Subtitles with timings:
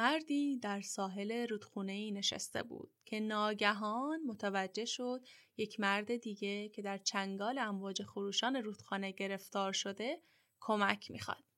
[0.00, 5.20] مردی در ساحل رودخونه ای نشسته بود که ناگهان متوجه شد
[5.56, 10.22] یک مرد دیگه که در چنگال امواج خروشان رودخانه گرفتار شده
[10.60, 11.49] کمک می‌خواد.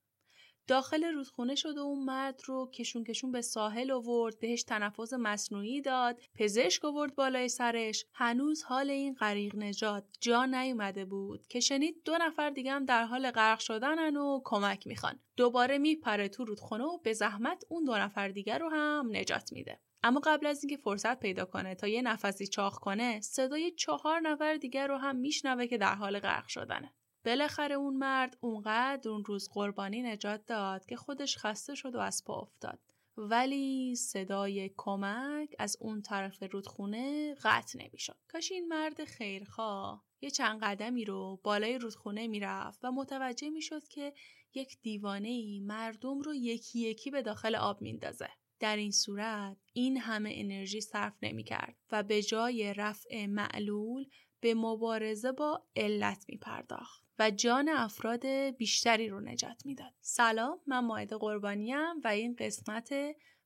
[0.67, 5.81] داخل رودخونه شد و اون مرد رو کشون کشون به ساحل آورد بهش تنفس مصنوعی
[5.81, 8.05] داد پزشک آورد بالای سرش.
[8.13, 13.05] هنوز حال این غریق نجات جا نیومده بود که شنید دو نفر دیگه هم در
[13.05, 15.19] حال غرق شدنن و کمک می‌خوان.
[15.37, 19.79] دوباره میپره تو رودخونه و به زحمت اون دو نفر دیگر رو هم نجات میده.
[20.03, 24.55] اما قبل از اینکه فرصت پیدا کنه تا یه نفسی چاخ کنه صدای چهار نفر
[24.55, 26.93] دیگر رو هم میشنوه که در حال غرق شدنه.
[27.25, 32.23] بالاخره اون مرد اونقدر اون روز قربانی نجات داد که خودش خسته شد و از
[32.25, 32.79] پا افتاد.
[33.17, 38.17] ولی صدای کمک از اون طرف رودخونه قطع نمی‌شد.
[38.27, 44.13] کاش این مرد خیرخواه یه چند قدمی رو بالای رودخونه می‌رفت و متوجه می‌شد که
[44.53, 48.29] یک دیوانه ای مردم رو یکی یکی به داخل آب میندازه.
[48.59, 54.05] در این صورت این همه انرژی صرف نمی کرد و به جای رفع معلول
[54.39, 57.02] به مبارزه با علت می پرداخت.
[57.19, 58.25] و جان افراد
[58.57, 59.93] بیشتری رو نجات می‌داد.
[60.01, 62.93] سلام من مائده قربانیم و این قسمت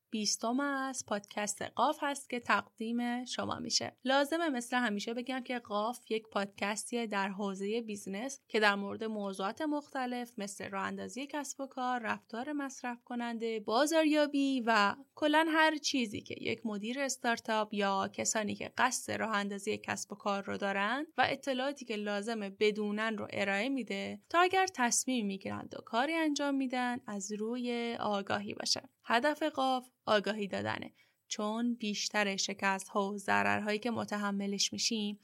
[0.09, 3.95] بیستم از پادکست قاف هست که تقدیم شما میشه.
[4.05, 9.61] لازمه مثل همیشه بگم که قاف یک پادکستیه در حوزه business که در مورد موضوعات
[9.61, 16.21] مختلف مثل راه اندازی کسب و کار رفتار مصرف کننده بازاریابی و کلا هر چیزی
[16.21, 21.07] که یک مدیر استارتاپ یا کسانی که قصد راه اندازی کسب و کار رو دارن
[21.17, 26.55] و اطلاعاتی که لازمه بدونن رو ارائه میده تا اگر تصمیم می‌گیرند و کاری انجام
[26.55, 28.89] میدن از روی آگاهی باشه.
[29.09, 30.93] هدف قاف آگاهی دادنه
[31.27, 35.19] چون بیشتر شکست ها و ضررهایی که متحملش میشیم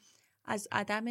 [0.45, 1.05] از عدم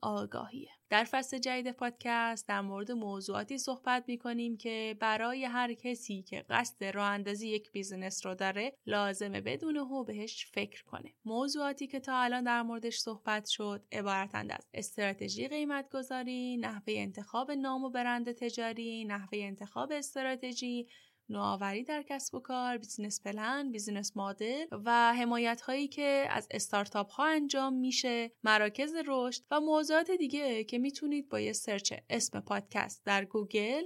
[0.00, 0.68] آگاهیه.
[0.90, 6.84] در فصل جدید پادکست در مورد موضوعاتی صحبت می‌کنیم که برای هر کسی که قصد
[6.84, 11.14] راه اندازی یک business رو داره لازمه بدونه و بهش فکر کنه.
[11.24, 17.50] موضوعاتی که تا الان در موردش صحبت شد عبارتند از استراتژی قیمت گذاری، نحوه انتخاب
[17.50, 20.86] نام و برند تجاری، نحوه انتخاب استراتژی،
[21.30, 27.10] نوآوری در کسب و کار، business plan، business model و حمایت هایی که از استارتاپ
[27.10, 33.04] ها انجام میشه، مراکز رشد و موضوعات دیگه که می‌تونید با یه search اسم پادکست
[33.04, 33.84] در گوگل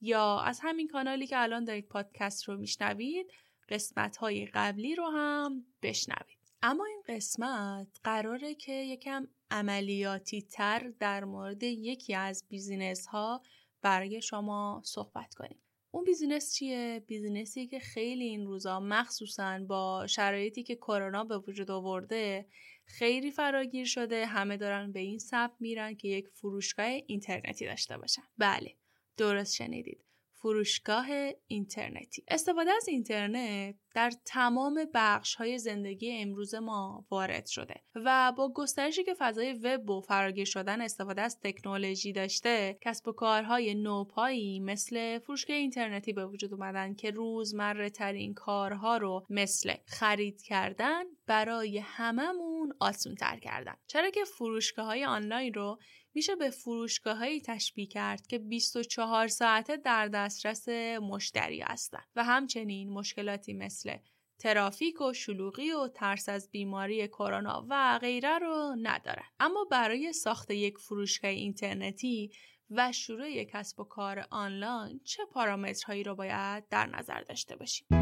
[0.00, 3.26] یا از همین کانالی که الان دارید پادکست رو میشنوید
[3.68, 6.38] قسمت های قبلی رو هم بشنوید.
[6.62, 13.42] اما این قسمت قراره که یکم عملیاتی تر در مورد یکی از business ها
[13.82, 15.62] برای شما صحبت کنیم.
[15.94, 21.38] اون business چیه؟ business ی که خیلی این روزا مخصوصا با شرایطی که کرونا به
[21.38, 22.46] وجود آورده
[22.84, 24.26] خیلی فراگیر شده.
[24.26, 28.22] همه دارن به این سمت میرن که یک فروشگاه اینترنتی داشته باشن.
[28.38, 28.74] بله
[29.16, 30.04] درست شنیدید.
[30.42, 31.06] فروشگاه
[31.46, 32.24] اینترنتی.
[32.28, 39.04] استفاده از اینترنت در تمام بخش های زندگی امروز ما وارد شده و با گسترشی
[39.04, 45.18] که فضای وب و فراگیر شدن استفاده از تکنولوژی داشته کسب و کارهای نوپایی مثل
[45.18, 52.72] فروشگاه اینترنتی به وجود اومدن که روزمره ترین کارها رو مثل خرید کردن برای هممون
[52.80, 53.74] آسون تر کردن.
[53.86, 55.78] چرا که فروشگاه های آنلاین رو
[56.14, 60.68] میشه به فروشگاه هایی تشبیه کرد که 24 ساعته در دسترس
[61.02, 63.96] مشتری هستند و همچنین مشکلاتی مثل
[64.38, 69.24] ترافیک و شلوغی و ترس از بیماری کرونا و غیره رو ندارن.
[69.40, 72.30] اما برای ساخت یک فروشگاه اینترنتی
[72.70, 78.01] و شروع کسب و کار آنلاین چه پارامترهایی رو باید در نظر داشته باشیم؟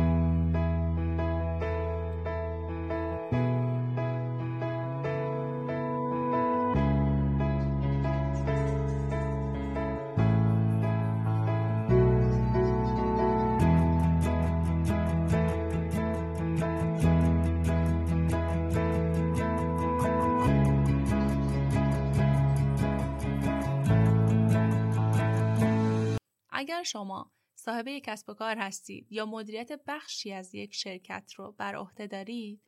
[26.71, 31.53] اگر شما صاحب یک کسب و کار هستید یا مدیریت بخشی از یک شرکت رو
[31.53, 32.63] بر عهده دارید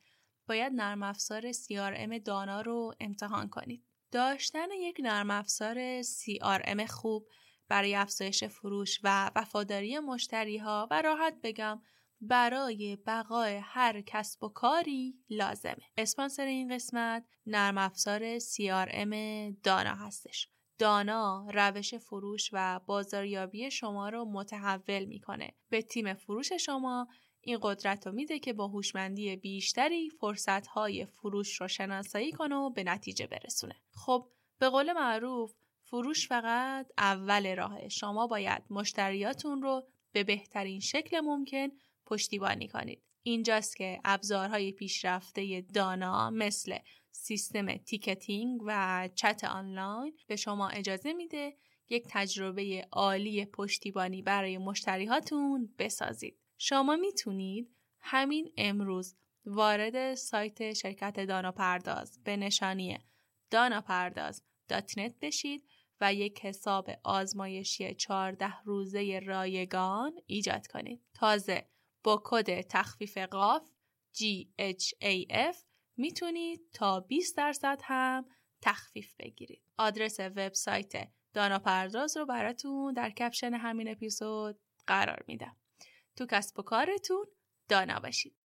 [0.49, 3.85] باید نرم افزار CRM دانا رو امتحان کنید.
[4.11, 7.29] داشتن یک نرم افزار CRM خوب
[7.69, 11.83] برای افزایش فروش و وفاداری مشتری ها و راحت بگم
[12.21, 15.91] برای بقای هر کسب و کاری لازمه.
[15.97, 19.15] اسپانسر این قسمت نرم افزار CRM
[19.63, 20.52] دانا هستش.
[20.79, 25.55] دانا روش فروش و بازاریابی شما رو متحول می‌کنه.
[25.69, 27.09] به تیم فروش شما
[27.41, 32.85] این قدرت رو میده که با هوشمندی بیشتری فرصتهای فروش رو شناسایی کنه و به
[32.85, 33.77] نتیجه برسونه.
[33.93, 34.29] خب
[34.59, 35.55] به قول معروف
[35.85, 37.89] فروش فقط اول راهه.
[37.89, 41.69] شما باید مشتریاتون رو به بهترین شکل ممکن
[42.07, 43.03] پشتیبانی کنید.
[43.23, 46.79] اینجاست که ابزارهای پیشرفته دانا مثل
[47.13, 51.57] سیستم ticketing و چت آنلاین به شما اجازه میده
[51.89, 56.39] یک تجربه عالی پشتیبانی برای مشتریهاتون بسازید.
[56.59, 62.99] شما می‌تونید همین امروز وارد سایت شرکت دانا پرداز به نشانی
[63.51, 65.65] دانا پرداز نت بشید
[66.01, 71.01] و یک حساب آزمایشی 14 روزه رایگان ایجاد کنید.
[71.15, 71.67] تازه
[72.03, 73.69] با کد تخفیف قاف
[74.15, 75.57] GHAF
[75.97, 78.27] می‌تونید تا 20 درصد هم
[78.63, 79.63] تخفیف بگیرید.
[79.79, 80.93] آدرس وبسایت
[81.33, 85.57] دانا پرداز رو براتون در کپشن همین اپیزود قرار میدم.
[86.17, 87.27] تو کسب و کارتون
[87.69, 88.42] دانا باشید.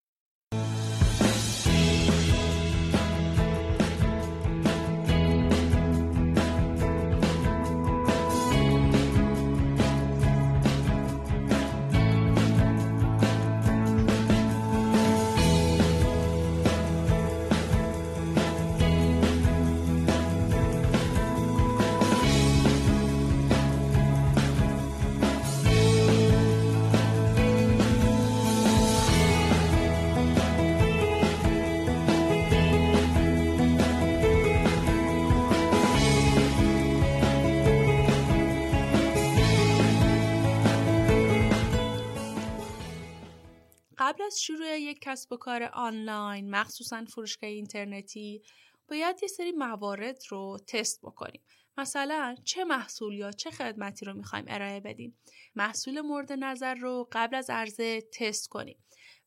[44.28, 48.42] از شروع یک کسب و کار آنلاین مخصوصا فروشگاه اینترنتی
[48.88, 51.42] باید یه سری موارد رو تست بکنیم.
[51.78, 55.18] مثلا چه محصول یا چه خدمتی رو می‌خوایم ارائه بدیم؟
[55.56, 58.78] محصول مورد نظر رو قبل از عرضه تست کنیم.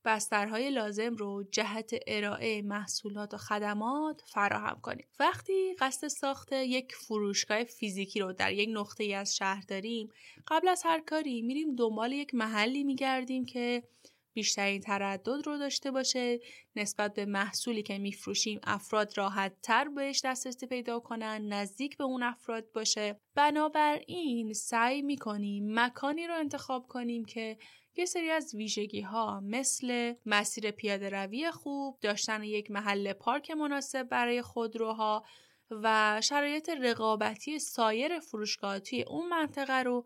[0.04, 5.06] بسترهای لازم رو جهت ارائه محصولات و خدمات فراهم کنیم.
[5.20, 10.08] وقتی قصد ساخت یک فروشگاه فیزیکی رو در یک نقطه از شهر داریم
[10.48, 13.82] قبل از هر کاری میریم دنبال یک محلی میگردیم که
[14.32, 16.40] بیشترین تردد رو داشته باشه.
[16.76, 22.22] نسبت به محصولی که میفروشیم افراد راحت تر بهش دسترسی پیدا کنن نزدیک به اون
[22.22, 23.20] افراد باشه.
[23.34, 27.58] بنابراین سعی می‌کنیم مکانی رو انتخاب کنیم که
[27.96, 34.02] یه سری از ویژگی ها مثل مسیر پیاده روی خوب داشتن یک محل پارک مناسب
[34.02, 35.24] برای خودروها
[35.70, 40.04] و شرایط رقابتی سایر فروشگاه توی اون منطقه رو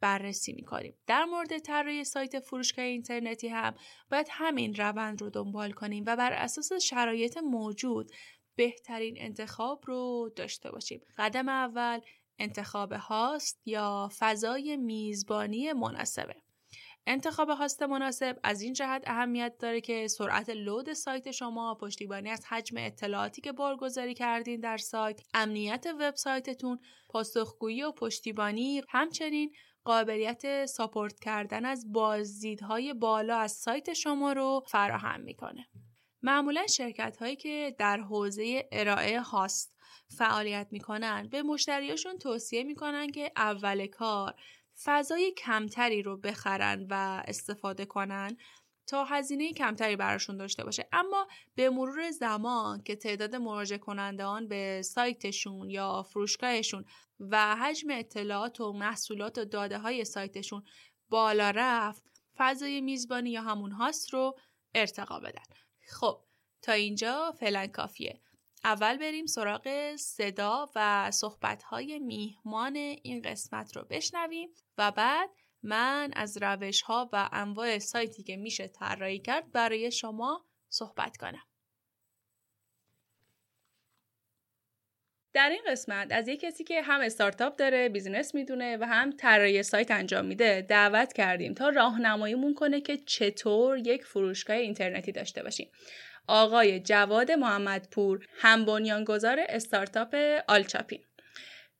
[0.00, 0.94] بررسی می‌کنیم.
[1.06, 3.74] در مورد طراحی سایت فروشگاه اینترنتی هم
[4.10, 8.10] باید همین روند رو دنبال کنیم و بر اساس شرایط موجود
[8.56, 11.00] بهترین انتخاب رو داشته باشیم.
[11.18, 12.00] قدم اول
[12.38, 16.34] انتخاب هاست یا فضای میزبانی مناسبه؟
[17.06, 22.44] انتخاب هاست مناسب از این جهت اهمیت داره که سرعت لود سایت شما پشتیبانی از
[22.48, 26.78] حجم اطلاعاتی که بارگذاری کردین در سایت امنیت وبسایتتون
[27.08, 29.52] پاسخگویی و پشتیبانی همچنین
[29.86, 35.68] قابلیت ساپورت کردن از بازدیدهای بالا از سایت شما رو فراهم می‌کنه.
[36.22, 39.76] معمولا شرکت هایی که در حوزه ارائه هاست
[40.18, 44.34] فعالیت می‌کنن به مشتریاشون توصیه می‌کنن که اول کار
[44.84, 48.36] فضای کمتری رو بخرن و استفاده کنن
[48.86, 50.88] تا هزینه کمتری براشون داشته باشه.
[50.92, 56.84] اما به مرور زمان که تعداد مراجع کنندگان به سایتشون یا فروشگاهشون
[57.20, 60.62] و حجم اطلاعات و محصولات و داده های سایتشون
[61.08, 62.02] بالا رفت
[62.36, 64.38] فضای میزبانی یا همون هاست رو
[64.74, 65.44] ارتقا بدن.
[65.88, 66.20] خب
[66.62, 68.20] تا اینجا فعلا کافیه.
[68.64, 75.30] اول بریم سراغ صدا و صحبت های میهمان این قسمت رو بشنویم و بعد
[75.62, 81.42] من از روش ها و انواع سایتی که میشه طراحی کرد برای شما صحبت کنم.
[85.36, 89.62] در این قسمت از یک کسی که هم استارتاپ داره business می‌دونه و هم طراحی
[89.62, 95.70] سایت انجام میده دعوت کردیم تا راهنماییمون کنه که چطور یک فروشگاه اینترنتی داشته باشیم
[96.28, 100.16] آقای جواد محمدپور هم بنیانگذار استارتاپ
[100.48, 101.04] آلچاپین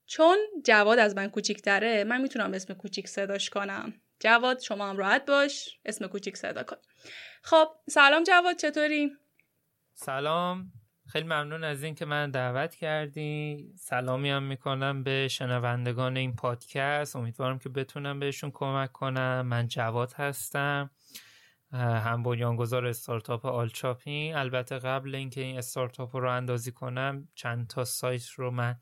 [0.06, 3.94] چون جواد از من کوچیکتره من می‌تونم اسم کوچیک صداش کنم.
[4.20, 6.76] جواد شما هم راحت باش اسم کوچیک صدا کن.
[7.42, 9.10] خب سلام جواد چطوری؟
[9.94, 10.72] سلام.
[11.08, 13.68] خیلی ممنون از این که من دعوت کردی.
[13.78, 17.16] سلامی هم می‌کنم به شنوندگان این پادکست.
[17.16, 19.46] امیدوارم که بتونم بهشون کمک کنم.
[19.46, 20.90] من جواد هستم
[21.72, 28.26] هم بنیانگذار استارتاپ آلچاپین البته قبل اینکه این استارتاپ رو اندازی کنم چند تا سایت
[28.26, 28.76] رو من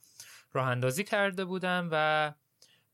[0.54, 2.34] راه اندازی کرده بودم و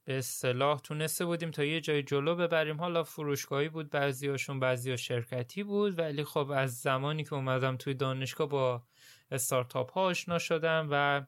[0.04, 2.80] به اصطلاح تونسته بودیم تا یه جای جلو ببریم.
[2.80, 8.48] حالا فروشگاهی بود بعضیاشون بعضی شرکتی بود ولی خب از زمانی که اومدم توی دانشگاه
[8.48, 8.82] با
[9.30, 11.22] استارتاپ ها آشنا شدم و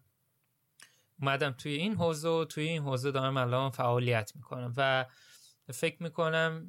[1.21, 4.75] اومدم توی این حوزه و توی این حوزه دارم الان فعالیت می‌کنم.
[4.77, 5.07] و
[5.75, 6.69] فکر می‌کنم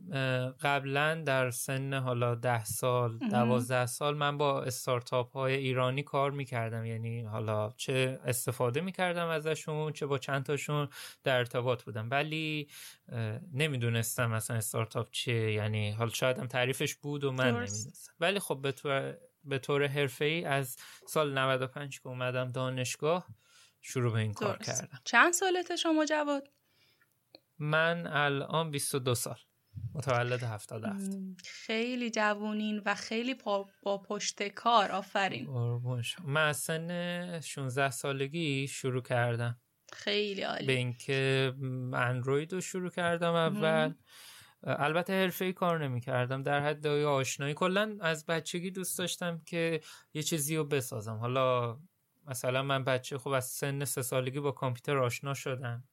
[0.62, 6.86] قبلا در سن حالا ده سال دوازده سال من با استارتاپ های ایرانی کار می‌کردم.
[6.86, 10.90] یعنی حالا چه استفاده می‌کردم ازشون چه با چند تاشون
[11.24, 12.08] در ارتباط بودم.
[12.12, 12.68] ولی
[13.54, 15.52] نمی‌دونستم مثلا استارتاپ چیه.
[15.52, 18.14] یعنی حالا شاید هم تعریفش بود و من نمی‌دونستم.
[18.20, 23.28] ولی خب به طور به طور حرفه ای از سال 95 که اومدم دانشگاه
[23.82, 25.00] شروع به این کار کردم.
[25.04, 26.50] چند سالت شما جواد؟
[27.60, 29.38] من الان 22 سال.
[29.94, 31.12] متولد 77
[31.46, 33.36] خیلی جوونین و خیلی
[33.84, 34.92] با پشت کار.
[34.92, 35.48] آفرین.
[36.24, 39.60] من از سن 16 سالگی شروع کردم.
[39.94, 40.66] خیلی عالی.
[40.66, 41.54] به اینکه
[41.94, 43.94] اندروید رو شروع کردم اول.
[44.64, 47.54] البته حرفه کار نمی کردم در حد آشنایی.
[47.54, 49.82] کلا از بچگی دوست داشتم که
[50.14, 51.16] یه چیزی رو بسازم.
[51.16, 51.80] حالا
[52.28, 55.84] مثلا من بچه خوب از سن سه سالگی با کامپیوتر آشنا شدم.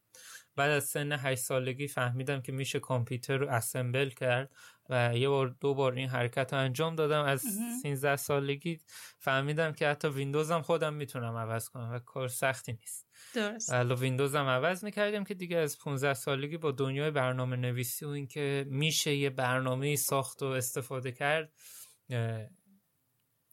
[0.57, 4.53] بعد از سن 8 سالگی فهمیدم که میشه کامپیوتر رو اسمبل کرد
[4.89, 7.25] و یه بار دو بار این حرکت رو انجام دادم.
[7.25, 7.43] از
[7.83, 8.81] 13 سالگی
[9.19, 13.07] فهمیدم که حتی ویندوز هم خودم می‌تونم عوض کنم و کار سختی نیست.
[13.35, 13.73] درست.
[13.73, 18.09] حالا ویندوز هم عوض می‌کردیم که دیگه از 15 سالگی با دنیای برنامه نویسی و
[18.09, 21.53] اینکه میشه یه برنامه ساخت و استفاده کرد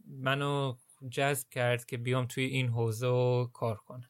[0.05, 0.75] منو
[1.11, 4.09] جذب کرد که بیام توی این حوزه و کار کنم.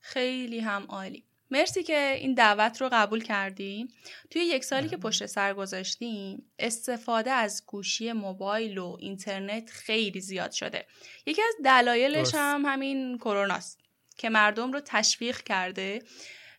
[0.00, 1.26] خیلی هم عالی.
[1.52, 3.88] مرسی که این دعوت رو قبول کردیم
[4.30, 10.50] توی یک سالی که پشت سر گذاشتیم استفاده از گوشی موبایل و اینترنت خیلی زیاد
[10.50, 10.86] شده.
[11.26, 13.78] یکی از دلایلش هم همین کروناست
[14.16, 16.02] که مردم رو تشویق کرده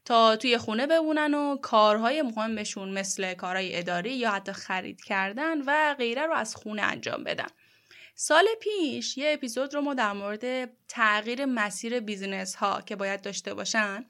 [0.05, 5.95] تا توی خونه بمونن و کارهای مهمشون مثل کارهای اداری یا حتی خرید کردن و
[5.97, 7.47] غیره رو از خونه انجام بدن.
[8.15, 13.53] سال پیش یه اپیزود رو ما در مورد تغییر مسیر business ها که باید داشته
[13.53, 14.05] باشن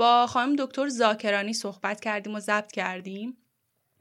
[0.00, 3.36] با خانم دکتر زاکرانی صحبت کردیم و ضبط کردیم.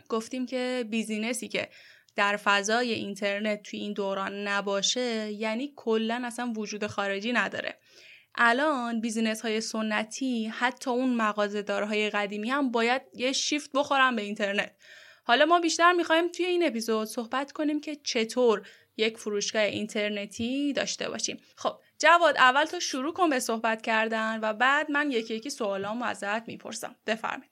[0.09, 1.69] گفتیم که business ی که
[2.15, 7.79] در فضای اینترنت توی این دوران نباشه یعنی کلا اصلا وجود خارجی نداره.
[8.35, 14.75] الان business های سنتی حتی اون مغازه‌دارهای قدیمی هم باید یه شیفت بخورن به اینترنت.
[15.23, 21.09] حالا ما بیشتر می‌خوایم توی این اپیزود صحبت کنیم که چطور یک فروشگاه اینترنتی داشته
[21.09, 21.37] باشیم.
[21.55, 26.05] خب جواد اول تو شروع کن به صحبت کردن و بعد من یکی یکی سوالامو
[26.05, 26.95] ازت می‌پرسم.
[27.05, 27.51] بفرمایید.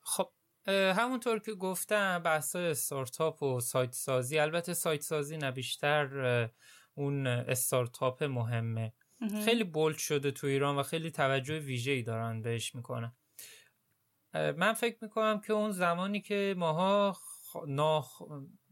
[0.00, 0.30] خب
[0.68, 6.48] همونطور که گفتم بحث استارتاپ و سایت سازی البته سایت سازی نه بیشتر
[6.94, 8.92] اون استارتاپ مهمه.
[9.44, 13.16] خیلی بولد شده تو ایران و خیلی توجه ویژه‌ای دارن بهش می‌کنن.
[14.34, 17.16] من فکر می‌کنم که اون زمانی که ماها
[17.66, 18.22] ناخ...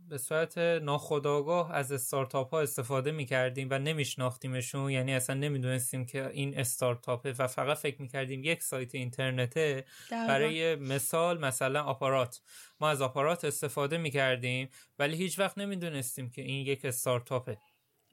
[0.09, 4.91] به صورت ناخداگاه از استارتاپ ها استفاده می‌کردیم و نمیشناختیمشون.
[4.91, 11.41] یعنی اصلا نمی‌دونستیم که این استارتاپه و فقط فکر می‌کردیم یک سایت اینترنته برای مثال
[11.41, 12.41] مثلا آپارات.
[12.81, 17.59] ما از آپارات استفاده می‌کردیم ولی هیچ وقت نمی‌دونستیم که این یک استارتاپه.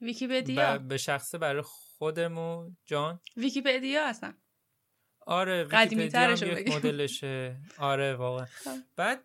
[0.00, 4.34] ویکیپدیا؟ به شخصه برای خودمون جان؟ ویکیپدیا اصلا
[5.26, 7.56] آره ویکیپدیا یک مدلشه.
[7.78, 8.44] آره واقعا.
[8.44, 8.70] خب.
[8.96, 9.24] بعد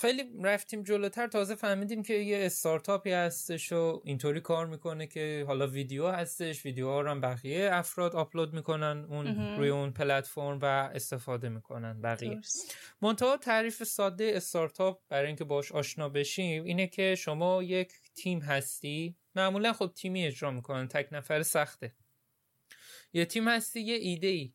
[0.00, 5.66] خیلی رفتیم جلوتر تازه فهمیدیم که یه استارتاپی هستش و اینطوری کار می‌کنه که حالا
[5.66, 11.48] ویدیو هستش ویدیوها رو هم بقیه افراد آپلود می‌کنن اون روی اون پلتفرم و استفاده
[11.48, 12.40] می‌کنن بقیه.
[13.02, 19.16] منتها تعریف ساده استارتاپ برای اینکه باش آشنا بشیم اینه که شما یک تیم هستی.
[19.34, 21.92] معمولا خب تیمی اجرا می‌کنن تک نفر سخته.
[23.12, 24.52] یه تیم هستی یه ایده ای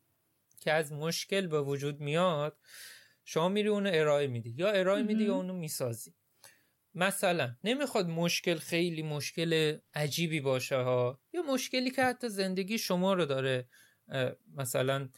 [0.60, 2.56] که از مشکل به وجود میاد.
[3.32, 4.54] شما میری اونو ارائه میدی.
[4.56, 6.14] یا ارائه میدی یا اونو می‌سازی.
[6.94, 11.20] مثلا نمی‌خواد مشکل خیلی مشکل عجیبی باشه ها.
[11.32, 13.68] یا مشکلی که حتی زندگی شما رو داره
[14.54, 15.08] مثلا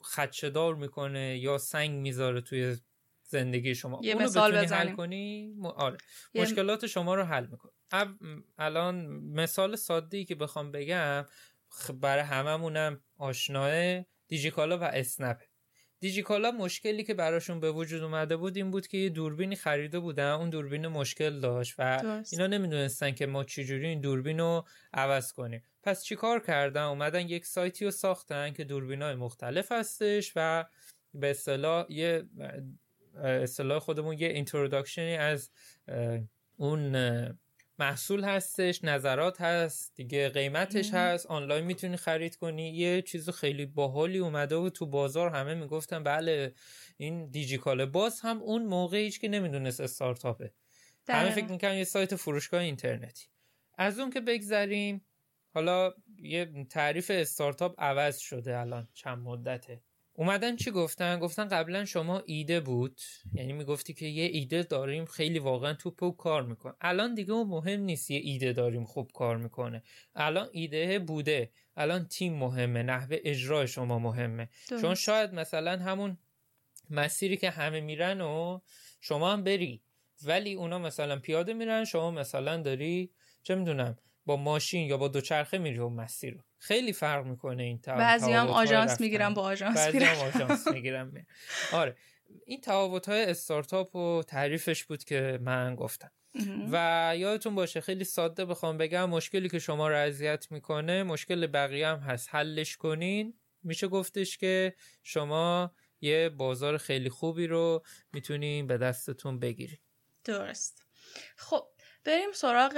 [0.00, 2.76] خدشدار می‌کنه یا سنگ می‌ذاره توی
[3.22, 4.00] زندگی شما.
[4.02, 5.98] یه اونو مثال بتونی حل کنی؟ آره.
[6.34, 7.72] مشکلات شما رو حل می‌کنه.
[8.58, 11.26] الان مثال ساده ای که بخوام بگم
[12.00, 15.38] برای هممونم آشناه دیجیکالا و اسنپ.
[16.04, 20.30] دیجیکالا مشکلی که براشون به وجود اومده بود این بود که یه دوربینی خریده بودن.
[20.30, 25.62] اون دوربین مشکل داشت و اینا نمی‌دونستن که ما چجوری این دوربین رو عوض کنیم.
[25.82, 30.64] پس چیکار کردن؟ اومدن یک سایتی رو ساختن که دوربین های مختلف هستش و
[31.14, 32.24] به اصطلاح یه
[33.22, 35.50] اصطلاح خودمون یه introduction ی از
[36.56, 36.96] اون
[37.78, 42.70] محصول هستش نظرات هست دیگه قیمتش هست آنلاین می‌تونی خرید کنی.
[42.70, 46.54] یه چیز خیلی باحالی اومده و تو بازار همه می‌گفتن بله
[46.96, 47.86] این دیجیکاله.
[47.86, 50.52] باز هم اون موقعی که نمی‌دونست استارتاپه.
[51.08, 53.26] همه فکر می‌کنن یه سایت فروشگاه اینترنتی.
[53.78, 55.04] از اون که بگذریم
[55.54, 59.80] حالا یه تعریف استارتاپ عوض شده الان چند مدته.
[60.16, 63.00] اومدن چی گفتن؟ گفتن قبلا شما ایده بود.
[63.32, 66.74] یعنی می‌گفتی که یه ایده داریم خیلی واقعا توپ و کار می‌کنه.
[66.80, 69.82] الان دیگه اون مهم نیست یه ایده داریم خوب کار می‌کنه.
[70.14, 71.50] الان ایده بوده.
[71.76, 72.82] الان تیم مهمه.
[72.82, 74.48] نحوه اجرای شما مهمه.
[74.68, 74.82] درست.
[74.82, 76.18] چون شاید مثلا همون
[76.90, 78.60] مسیری که همه میرن و
[79.00, 79.82] شما هم بری.
[80.24, 83.10] ولی اونا مثلا پیاده میرن شما مثلا داری
[83.42, 86.40] چه می‌دونم با ماشین یا با دوچرخه میری اون مسیر رو.
[86.58, 89.00] خیلی فرق می‌کنه این تا- بعضی هم آژانس.
[89.00, 90.68] می‌گیرن با آژانس هم آژانس.
[91.72, 91.96] آره.
[92.46, 96.10] این تفاوت های استارتاپ و تعریفش بود که من گفتم.
[96.72, 101.88] و یادتون باشه خیلی ساده بخوام بگم مشکلی که شما رو اذیت می‌کنه مشکل بقیه
[101.88, 102.28] هم هست.
[102.32, 103.34] حلش کنین.
[103.62, 109.78] میشه گفتش که شما یه بازار خیلی خوبی رو می‌تونین به دستتون بگیرین.
[110.24, 110.82] درست.
[111.36, 111.66] خب
[112.04, 112.76] بریم سراغ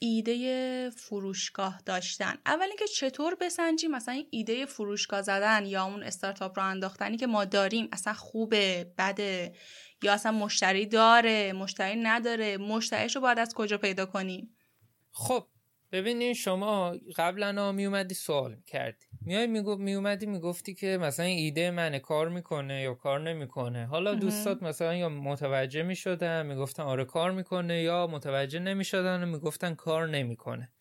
[0.00, 2.38] ایده فروشگاه داشتن.
[2.46, 7.44] اول اینکه چطور بسنجیم؟ مثلا ایده فروشگاه زدن یا اون استارتاپ رو انداختنی که ما
[7.44, 9.54] داریم اصلا خوبه بده
[10.02, 14.56] یا اصلا مشتری داره مشتری نداره مشتریش رو باید از کجا پیدا کنیم؟
[15.10, 15.46] خب
[15.94, 19.06] ببینین شما قبلا می اومدی سوال کردی.
[19.20, 23.86] میای میگو می اومدی می‌گفتی که مثلا ایده منه کار می‌کنه یا کار نمی‌کنه.
[23.86, 24.14] حالا.
[24.14, 30.08] دوستات مثلا یا متوجه می‌شدن می‌گفتن آره کار می‌کنه یا متوجه نمی‌شدن و می‌گفتن کار
[30.08, 30.72] نمی‌کنه.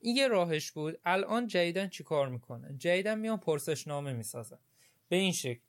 [0.00, 0.98] این یه راهش بود.
[1.04, 4.58] الان جدیدن چی کار می‌کنن جدیدن میان پرسشنامه می‌سازن.
[5.08, 5.60] به این شکل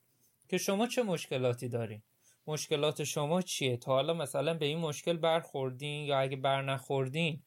[0.48, 2.02] که شما چه مشکلاتی دارین؟
[2.46, 7.42] مشکلات شما چیه؟ تا حالا مثلا به این مشکل برخوردین یا اگه بر نخوردین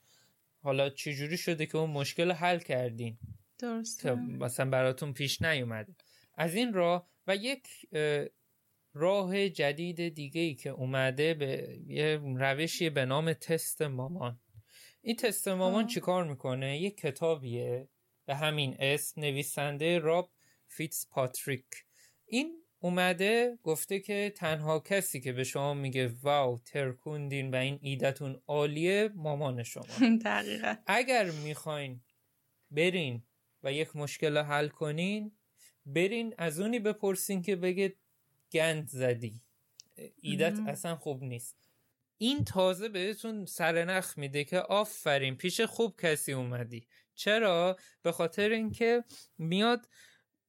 [0.68, 3.18] حالا چجوری شده که اون مشکل رو حل کردین؟
[3.60, 5.96] درست که مثلا براتون پیش نیومده.
[6.36, 8.26] از این راه و یک اه،
[8.94, 14.40] راه جدید دیگه ای که اومده به یه روشی به نام تست مامان.
[15.02, 15.94] این تست مامان خب.
[15.94, 17.90] چیکار می‌کنه؟ یک کتابیه
[18.26, 20.32] به همین اسم نویسنده راب
[20.68, 21.66] فیتز پاتریک
[22.26, 28.42] این اومده گفته که تنها کسی که به شما میگه واو ترکوندین و این ایدتون
[28.48, 29.86] عالیه مامان شما.
[30.26, 30.76] دقیقا.
[30.88, 32.02] اگر می‌خواین
[32.72, 33.24] برین
[33.64, 35.32] و یک مشکل رو حل کنین
[35.86, 37.96] برین از اونی بپرسین که بگه
[38.52, 39.42] گند زدی.
[40.22, 40.60] ایدت.
[40.68, 41.58] اصلا خوب نیست.
[42.18, 46.88] این تازه بهتون سرنخ میده که آفرین پیش خوب کسی اومدی.
[47.16, 49.04] چرا؟ به خاطر اینکه
[49.38, 49.88] میاد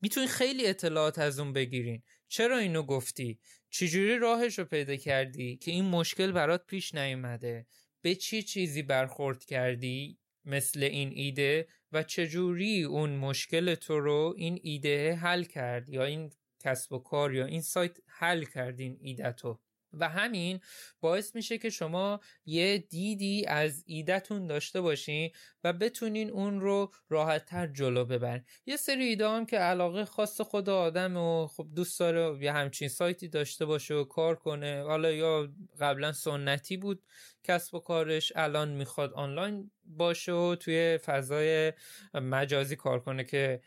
[0.00, 2.02] می‌تونی خیلی اطلاعات از اون بگیرین.
[2.28, 3.38] چرا اینو گفتی؟
[3.70, 7.66] چجوری راهش رو پیدا کردی که این مشکل برات پیش نیومده؟
[8.02, 14.58] به چی چیزی برخورد کردی مثل این ایده و چجوری اون مشکل تو رو این
[14.62, 19.32] ایده حل کرد یا این کسب و کار یا این سایت حل کرد این ایده
[19.32, 19.60] تو؟
[19.92, 20.60] و همین
[21.00, 25.30] باعث میشه که شما یه دیدی از ایدهتون داشته باشین
[25.64, 28.44] و بتونین اون رو راحتتر جلو ببرین.
[28.66, 32.88] یه سری ایده هم که علاقه خاص خود آدم و خب دوست داره یه همچین
[32.88, 34.82] سایتی داشته باشه و کار کنه.
[34.82, 35.48] حالا یا
[35.80, 37.02] قبلا سنتی بود
[37.44, 41.72] کسب و کارش الان می‌خواد آنلاین باشه و توی فضای
[42.14, 43.60] مجازی کار کنه که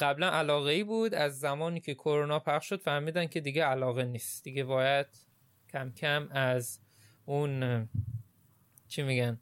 [0.00, 4.44] قبلا علاقه ای بود از زمانی که کرونا پخش شد فهمیدن که دیگه علاقه نیست.
[4.44, 5.06] دیگه باید
[5.74, 6.80] کم کم از
[7.24, 7.88] اون
[8.88, 9.40] چی میگن؟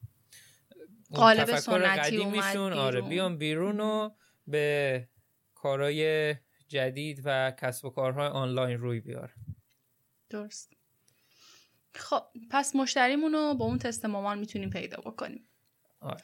[1.14, 2.72] قالب تفکر سنتی قدیمیشون.
[2.72, 3.00] آره.
[3.00, 4.10] بیان بیرون و
[4.46, 5.08] به
[5.54, 6.34] کارهای
[6.68, 9.34] جدید و کسب و کارهای آنلاین روی بیار.
[10.30, 10.72] درست.
[11.94, 15.48] خب پس مشتریمون رو با اون تست مامان می‌تونیم پیدا بکنیم.
[16.00, 16.22] آره.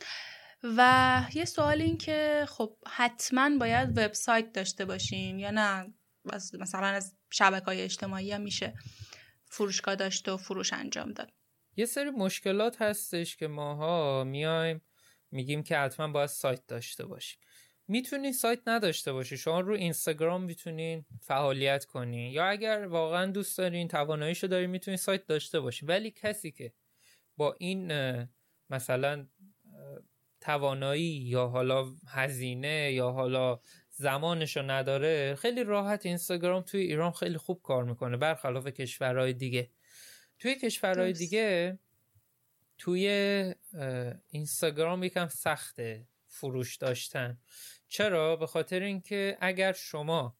[0.62, 5.92] و یه سوال این که خب حتما باید وبسایت داشته باشیم یا نه؟
[6.61, 8.75] مثلا از شبکه های اجتماعی هم میشه.
[9.48, 11.32] فروشگاه داشته و فروش انجام داد.
[11.76, 14.82] یه سری مشکلات هستش که ماها میایم
[15.30, 17.38] میگیم که حتما باید سایت داشته باشیم.
[17.88, 19.37] می‌تونین سایت نداشته باشی.
[19.37, 25.26] شما رو اینستاگرام می‌تونین فعالیت کنین یا اگر واقعا دوست دارین تواناییشو دارین می‌تونین سایت
[25.26, 26.72] داشته باشین ولی کسی که
[27.37, 27.92] با این
[28.70, 29.26] مثلا
[30.40, 33.61] توانایی یا حالا هزینه یا حالا
[33.98, 39.70] زمانشو نداره خیلی راحت اینستاگرام توی ایران خیلی خوب کار می‌کنه برخلاف کشورهای دیگه.
[40.38, 41.12] توی کشورهای.
[41.12, 41.78] دیگه
[42.78, 43.08] توی
[44.30, 47.38] اینستاگرام یکم سخته فروش داشتن.
[47.88, 50.37] چرا؟ به خاطر اینکه اگر شما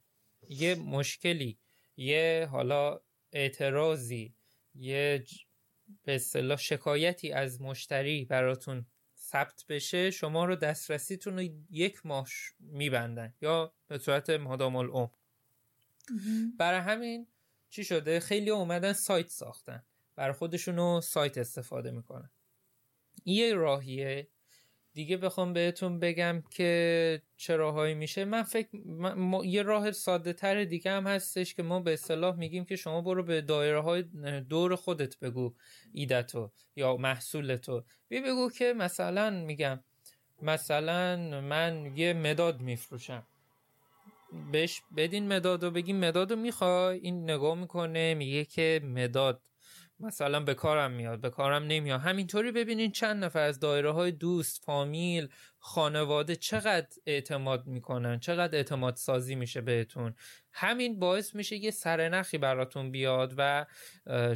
[0.49, 1.59] یه مشکلی
[1.97, 3.01] یه حالا
[3.33, 4.35] اعتراضی
[4.75, 5.25] یه
[6.05, 8.87] به اصطلاح شکایتی از مشتری براتون
[9.31, 15.09] ثبت بشه شما رو دسترسیتون رو یک ماه ش- میبندن یا به صورت مادام العمر.
[16.59, 17.27] برای همین
[17.71, 19.83] چی شده؟ خیلی اومدن سایت ساختن.
[20.17, 22.31] برای خودشونو سایت استفاده می‌کنن.
[23.25, 24.29] این یه راهیه.
[24.99, 28.25] دیگه بخوام بهتون بگم که چه راههایی میشه.
[28.25, 28.69] من فکر
[29.45, 33.23] یه راه ساده تر دیگه هم هستش که ما به اصطلاح میگیم که شما برو
[33.23, 34.03] به دایره های
[34.49, 35.55] دور خودت بگو
[35.93, 37.85] ایدتو یا محصولتو.
[38.09, 39.81] بی بگو که مثلا میگم
[40.43, 43.27] مثلا من یه مداد میفروشم.
[44.53, 49.48] بهش بدین مداد و بگیم مداد می‌خوای؟ این نگاه می‌کنه میگه که مداد.
[50.01, 52.01] مثلا به کارم میاد به کارم نمیاد.
[52.01, 58.97] همینطوری ببینین چند نفر از دایره های دوست فامیل خانواده چقدر اعتماد می‌کنن چقدر اعتماد
[58.97, 60.15] سازی میشه بهتون.
[60.53, 63.67] همین باعث میشه یه سرنخی براتون بیاد و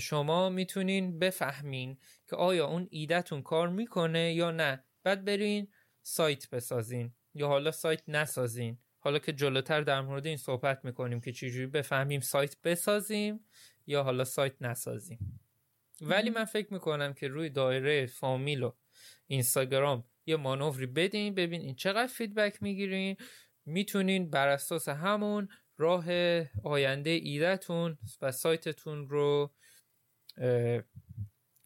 [0.01, 1.99] شما می‌تونین بفهمین
[2.31, 4.85] که آیا اون ایدهتون کار می‌کنه یا نه.
[5.05, 5.69] بعد برین
[6.03, 8.79] سایت بسازین یا حالا سایت نسازین.
[8.99, 13.41] حالا که جلوتر در مورد این صحبت می‌کنیم که چجوری بفهمیم سایت بسازیم
[13.87, 15.42] یا حالا سایت نسازیم.
[16.03, 18.73] ولی من فکر می‌کنم که روی دایره فامیل و
[19.27, 23.17] اینستاگرام یه مانوری بدین ببین این چقدر فیدبک می‌گیرین.
[23.67, 26.05] می‌تونین بر اساس همون راه
[26.65, 29.55] آینده ایدهتون و سایتتون رو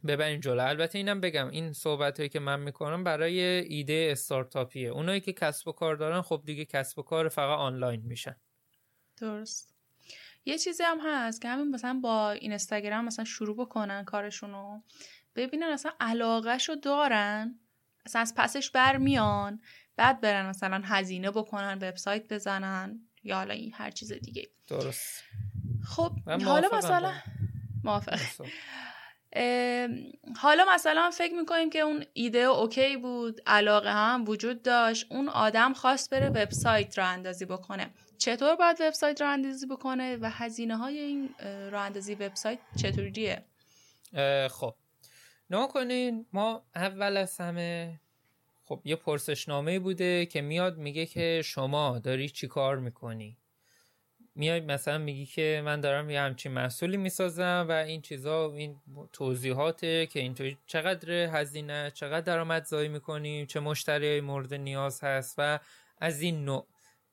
[0.06, 0.62] ببرین جلو.
[0.62, 4.88] البته اینم بگم این صحبت هایی که من می‌کنم برای ایده استارتاپیه.
[4.88, 8.36] اونایی که کسب و کار دارن خب دیگه کسب و کار فقط آنلاین میشن.
[9.20, 9.75] درست.
[10.46, 14.80] یه چیزی هم هست که همین مثلا با این اینستاگرام مثلا شروع بکنن کارشونو
[15.36, 17.58] ببینن اصلا علاقهشو دارن
[18.06, 19.60] اصلا از پسش برمیان
[19.96, 24.48] بعد برن مثلا هزینه بکنن وبسایت بزنن یا حالا این هر چیز دیگه.
[24.66, 25.22] درست.
[25.84, 26.12] خب
[26.44, 27.12] حالا مثلا
[27.84, 28.20] موافق.
[30.36, 35.72] حالا مثلا فکر می‌کنیم که اون ایده اوکی بود علاقه هم وجود داشت اون آدم
[35.72, 37.90] خواست بره وبسایت را اندازی بکنه.
[38.18, 41.34] چطور باید وبسایت را اندازی بکنه و هزینه های این
[41.70, 43.44] را اندازی وبسایت چطوریه؟
[44.50, 44.74] خب.
[45.50, 48.00] نما کنین ما اول از همه
[48.64, 53.36] خب یه پرسشنامه بوده که میاد میگه که شما داری چی کار می‌کنی؟
[54.34, 58.76] میای مثلا میگی که من دارم یه همچین محصولی می‌سازم و این چیزا این
[59.12, 65.58] توضیحاته که اینطوری چقدر هزینه چقدر درآمدزایی می‌کنیم چه مشتری مورد نیاز هست و
[66.00, 66.66] از این نوع.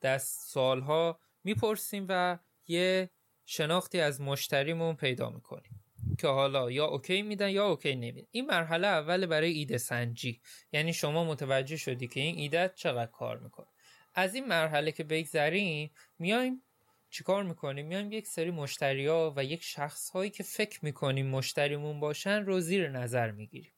[0.03, 3.09] دست سالها می‌پرسیم و یه
[3.45, 5.83] شناختی از مشتریمون پیدا می‌کنیم
[6.19, 8.27] که حالا یا okay میدن یا okay نمیدن.
[8.31, 10.41] این مرحله اول برای ایده سنجی.
[10.71, 13.67] یعنی شما متوجه شدی که این ایده چقدر کار می‌کنه.
[14.13, 16.63] از این مرحله که بگذریم میایم
[17.09, 22.43] چیکار می‌کنیم؟ میایم یک سری مشتریا و یک شخص هایی که فکر می‌کنیم مشتریمون باشن
[22.45, 23.73] رو زیر نظر می‌گیریم.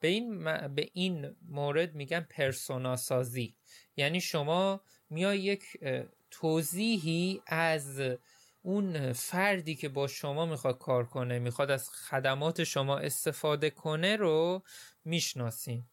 [0.00, 3.56] به این, به این مورد میگن persona سازی
[3.96, 5.64] یعنی شما میای یک
[6.30, 8.02] توضیحی از
[8.62, 14.62] اون فردی که با شما می‌خواد کار کنه می‌خواد از خدمات شما استفاده کنه رو
[15.04, 15.84] می‌شناسین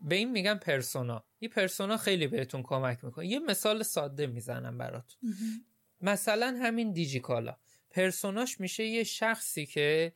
[0.00, 1.24] به این میگن پرسونا.
[1.38, 3.26] این پرسونا خیلی بهتون کمک می‌کنه.
[3.26, 5.34] یه مثال ساده می‌زنم براتون.
[6.00, 7.56] مثلا همین دیجیکالا.
[7.90, 10.12] پرسوناش میشه یه شخصی که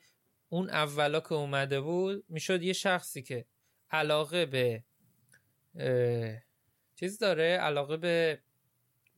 [0.48, 3.44] اون اولا که اومده بود می‌شد یه شخصی که
[3.90, 4.84] علاقه به
[7.00, 8.42] چیز داره علاقه به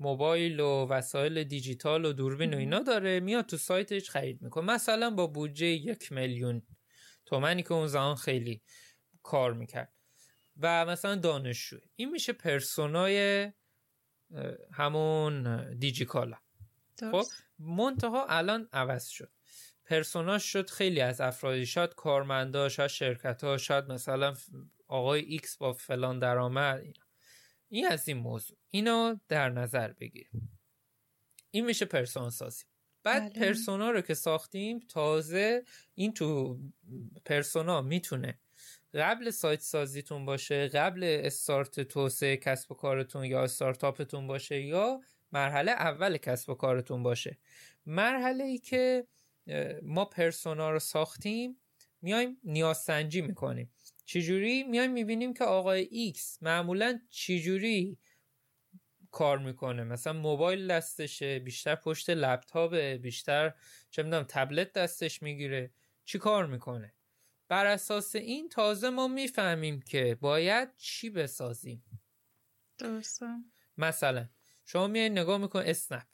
[0.00, 4.64] موبایل و وسایل دیجیتال و دوربین و اینا داره میاد تو سایتش خرید می‌کنه.
[4.64, 6.62] مثلا با بودجه یک میلیون
[7.26, 8.62] تومنی که اون زمان خیلی
[9.22, 9.92] کار می‌کرد.
[10.60, 11.78] و مثلا دانشجو.
[11.96, 13.48] این میشه پرسونای
[14.72, 16.36] همون دیجیکالا.
[17.00, 17.24] خب
[17.58, 19.30] منتها الان عوض شد.
[19.84, 21.66] persona ش شد خیلی از افرادی.
[21.66, 24.34] شاید کارمندا شاید شرکت ها شاید مثلا
[24.88, 26.82] آقای ایکس با فلان درآمد
[27.70, 28.56] این از این موضوع.
[28.70, 30.58] اینو در نظر بگیریم
[31.50, 32.64] این میشه persona سازی.
[33.02, 33.46] بعد بله.
[33.46, 36.58] persona رو که ساختیم تازه این تو
[37.24, 38.38] persona می‌تونه
[38.94, 45.00] قبل سایت سازیتون باشه قبل استارت توسعه کسب و کارتون یا استارتاپتون باشه یا
[45.32, 47.38] مرحله اول کسب و کارتون باشه.
[47.86, 49.06] مرحله ای که
[49.82, 51.56] ما persona رو ساختیم
[52.02, 53.72] میایم نیاز سنجی می‌کنیم.
[54.10, 57.98] چجوری میایم می‌بینیم که آقای ایکس معمولا چجوری
[59.10, 63.54] کار می‌کنه؟ مثلا موبایل دستشه بیشتر پشت لپتاپه بیشتر
[63.90, 65.70] چه می‌دونم تبلت دستش می‌گیره.
[66.04, 66.94] چی کار می‌کنه؟
[67.48, 71.84] بر اساس این تازه ما می‌فهمیم که باید چی بسازیم.
[72.78, 73.26] درسته.
[73.76, 74.28] مثلا
[74.64, 76.06] شما میای نگاه می‌کنی اسنپ.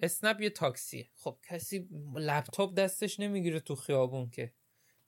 [0.00, 1.10] اسنپ یه تاکسیه.
[1.14, 4.54] خب کسی لپتاپ دستش نمی‌گیره تو خیابون که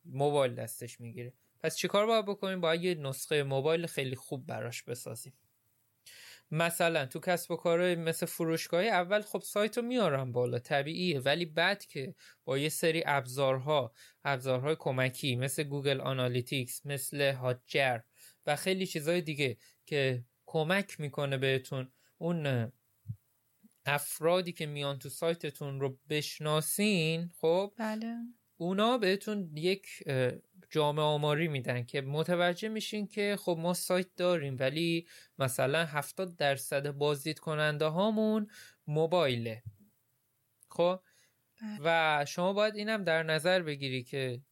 [0.04, 1.32] موبایل دستش می‌گیره.
[1.62, 5.32] پس چیکار باید بکنیم؟ باید یه نسخه موبایل خیلی خوب براش بسازیم.
[6.50, 11.20] مثلا تو کسب و کار مثل فروشگاهی اول خب سایت رو میارم بالا طبیعیه.
[11.20, 13.92] ولی بعد که با یه سری ابزارها
[14.24, 18.00] ابزارهای کمکی مثل Google Analytics مثل Hotjar
[18.46, 22.72] و خیلی چیزهای دیگه که کمک می‌کنه بهتون اون
[23.86, 28.16] افرادی که میان تو سایتتون رو بشناسین خب بله.
[28.56, 29.86] اونا بهتون یک
[30.72, 35.06] جامعه آماری میدن که متوجه میشین که خب ما سایت داریم ولی
[35.38, 38.46] مثلا 70 درصد بازدید کننده هامون
[38.86, 39.62] موبایله
[40.68, 41.00] خب
[41.62, 41.78] بله.
[41.84, 44.42] و شما باید اینم در نظر بگیری که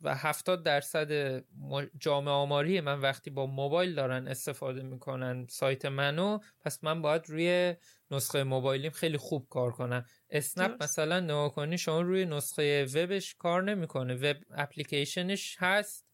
[0.00, 1.42] و 70 درصد
[2.00, 7.74] جامعه آماری من وقتی با موبایل دارن استفاده می‌کنن سایت منو پس من باید روی
[8.10, 10.04] نسخه موبایلیم خیلی خوب کار کنم.
[10.30, 10.82] اسنپ.
[10.82, 14.14] مثلا نگاه کنی شما روی نسخه وبش کار نمی‌کنه.
[14.14, 16.06] وب اپلیکیشنش هست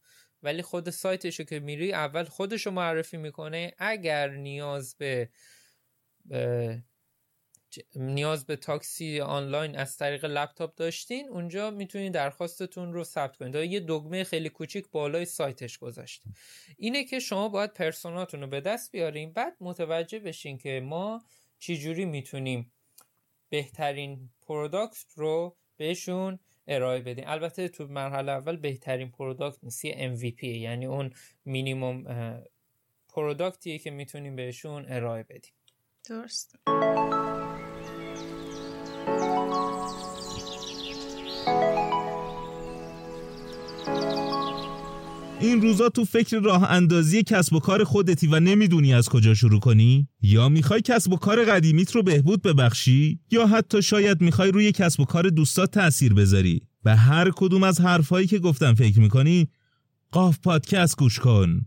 [0.42, 3.72] ولی خود سایتشو که میری اول خودشو معرفی می‌کنه.
[3.78, 5.30] اگر نیاز به
[7.96, 13.54] نیاز به تاکسی آنلاین از طریق لپتاپ داشتین اونجا می‌تونید درخواستتون رو ثبت کنید.
[13.54, 16.30] یه دگمه خیلی کوچیک بالای سایتش گذاشته
[16.76, 19.32] اینه که شما باید persona تون رو به دست بیارین.
[19.32, 21.22] بعد متوجه بشین که ما
[21.58, 22.72] چجوری می‌تونیم
[23.48, 27.24] بهترین product رو بهشون ارائه بدیم.
[27.26, 31.10] البته تو مرحله اول بهترین product نیست یه MVP یعنی اون
[31.44, 32.04] minimum
[33.08, 35.52] product یه که می‌تونیم بهشون ارائه بدیم.
[36.08, 36.56] درست.
[45.42, 49.60] این روزا تو فکر راه اندازی کسب و کار خودتی و نمی‌دونی از کجا شروع
[49.60, 54.72] کنی؟ یا می‌خوای کسب و کار قدیمیت رو بهبود ببخشی؟ یا حتی شاید می‌خوای روی
[54.72, 59.48] کسب و کار دوستات تأثیر بذاری؟ به هر کدوم از حرفهایی که گفتم فکر می‌کنی؟
[60.12, 61.60] قاف پادکست گوش کن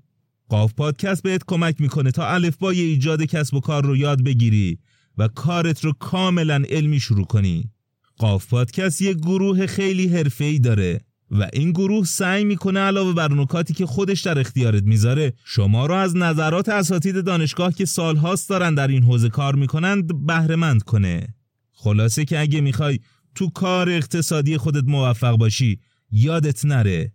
[0.50, 4.80] قاف پادکست بهت کمک می‌کنه تا الفبای ایجاد کسب و کار رو یاد بگیری
[5.18, 7.72] و کارت رو کاملا علمی شروع کنی
[8.18, 13.74] قاف پادکست یه گروه خیلی حرفه‌ای داره و این گروه سعی می‌کنه علاوه بر نکاتی
[13.74, 18.88] که خودش در اختیارت می‌ذاره شما را از نظرات اساتید دانشگاه که سالهاست دارن در
[18.88, 21.36] این حوزه کار می‌کنند بهرهمند کنه.
[21.72, 23.00] خلاصه که اگه می‌خوای
[23.36, 25.80] تو کار اقتصادی خودت موفق باشی
[26.12, 27.14] یادت نره.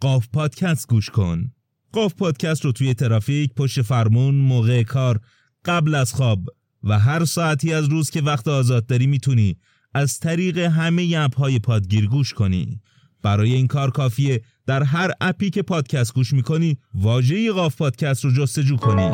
[0.00, 1.52] قاف پادکست گوش کن.
[1.92, 5.20] قاف پادکست رو توی ترافیک پشت فرمون موقع کار
[5.64, 6.48] قبل از خواب
[6.84, 9.56] و هر ساعتی از روز که وقت آزاد داری می‌تونی
[9.94, 12.80] از طریق همه اپ های پادگیر گوش کنی.
[13.22, 14.42] برای این کار کافیه.
[14.66, 19.10] در هر اپی که پادکست گوش می‌کنی واژه قاف پادکست رو جستجو کنی.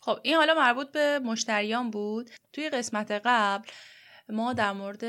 [0.00, 2.30] خب این حالا مربوط به مشتریان بود.
[2.52, 3.68] توی قسمت قبل
[4.28, 5.04] ما در مورد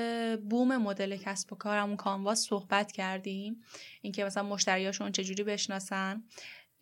[0.50, 3.62] بوم مدل کسب و کارمون کانواس صحبت کردیم.
[4.02, 6.24] اینکه مثلا مشتریاشون چجوری بشناسن.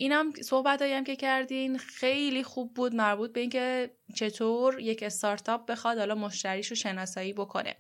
[0.03, 5.97] اینم صحبت هم که کردین خیلی خوب بود مربوط به اینکه چطور یک استارتاپ بخواد
[5.97, 7.75] حالا مشتریش رو شناسایی بکنه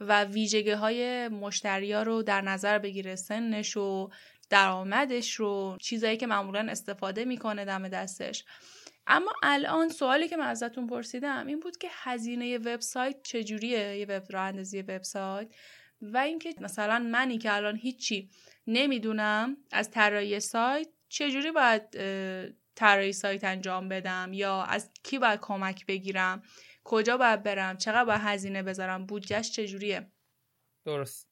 [0.00, 4.08] و ویژگی های مشتریا رو در نظر بگیره سنش و
[4.50, 8.44] درآمدش رو چیزایی که معمولا استفاده می‌کنه دم دستش.
[9.06, 14.22] اما الان سوالی که من ازتون پرسیدم این بود که هزینه وبسایت چجوریه؟ یه وب
[14.30, 14.52] راه
[14.88, 15.48] وبسایت
[16.02, 18.30] و اینکه مثلا منی که الان هیچی
[18.66, 21.82] نمی‌دونم از طراحی سایت چجوری باید
[22.74, 26.42] طراحی سایت انجام بدم؟ یا از کی باید کمک بگیرم؟
[26.84, 30.10] کجا باید برم؟ چقدر باید هزینه بذارم؟ بودجهش چجوریه؟
[30.84, 31.28] درست.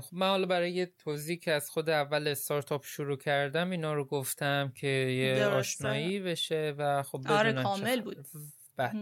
[0.00, 4.04] خب من حالا برای یه توضیح که از خود اول استارتاپ شروع کردم اینا رو
[4.04, 5.56] گفتم که یه درسته.
[5.56, 8.00] آشنایی بشه و خب آره کامل.
[8.00, 8.26] بود.
[8.76, 8.92] بله.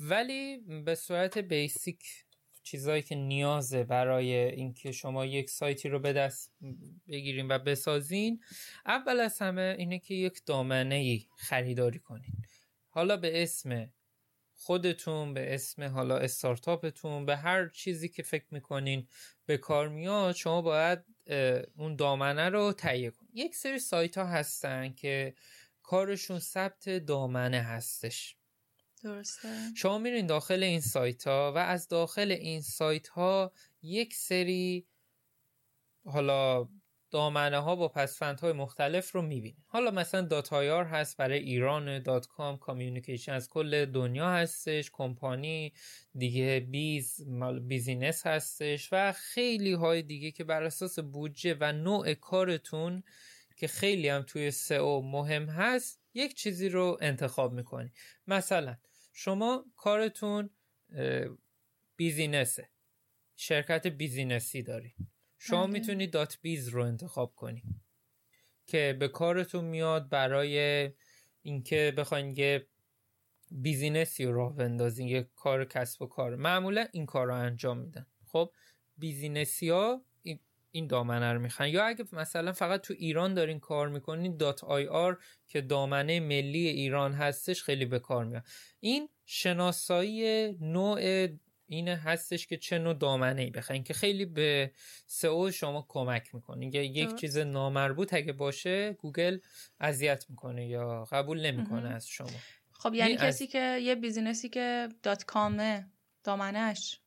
[0.00, 2.02] ولی به صورت بیسیک
[2.70, 6.52] چیزایی که نیازه برای اینکه شما یک سایتی رو به دست
[7.08, 8.40] بگیرین و بسازین
[8.86, 12.32] اول از همه اینه که یک دامنه ای خریداری کنین.
[12.88, 13.92] حالا به اسم
[14.54, 19.08] خودتون به اسم حالا استارتاپتون به هر چیزی که فکر می‌کنین
[19.46, 20.98] به کار میاد شما باید
[21.76, 23.30] اون دامنه رو تهیه کنین.
[23.34, 25.34] یک سری سایت ها هستن که
[25.82, 28.37] کارشون ثبت دامنه هستش.
[28.98, 29.48] درسته.
[29.76, 34.86] شما میرین داخل این سایت ها و از داخل این سایت ها یک سری
[36.04, 36.68] حالا
[37.10, 42.26] دامنه ها با پسوندهای مختلف رو می‌بینید حالا مثلا dot ir هست برای ایران dot
[42.26, 45.72] com communication از کل دنیا هستش کمپانی
[46.14, 47.20] دیگه biz
[47.60, 53.02] business هستش و خیلی های دیگه که بر اساس بودجه و نوع کارتون
[53.56, 57.92] که خیلی هم توی سئو مهم هست یک چیزی رو انتخاب می‌کنی
[58.26, 58.76] مثلا
[59.20, 60.50] شما کارتون
[61.96, 62.68] business ه.
[63.36, 64.94] شرکت business ی داری.
[65.38, 65.72] شما بله.
[65.72, 67.62] می‌تونید dot biz رو انتخاب کنی
[68.66, 70.90] که به کارتون میاد برای
[71.42, 72.66] اینکه بخواین یه
[73.50, 76.36] business ی رو راه بندازین یه کار کسب و کار.
[76.36, 78.06] معمولا این کار رو انجام میدن.
[78.26, 78.52] خب
[78.98, 80.04] business ی ها
[80.78, 85.18] این دامنه رو می‌خوان یا اگه مثلا فقط تو ایران دارین کار می‌کنین dot ir
[85.48, 88.44] که دامنه ملی ایران هستش خیلی به کار میاد.
[88.80, 91.28] این شناسایی نوع
[91.66, 94.72] این هستش که چه نوع دامنه ای بخواین که خیلی به
[95.06, 96.66] سئو شما کمک می‌کنه.
[96.66, 99.38] یک چیز نامربوط اگه باشه گوگل
[99.80, 102.38] اذیت می‌کنه یا قبول نمی‌کنه از شما.
[102.72, 104.88] خب یعنی کسی که یه business ی که.
[105.02, 105.86] dot com ه
[106.24, 107.00] دامنش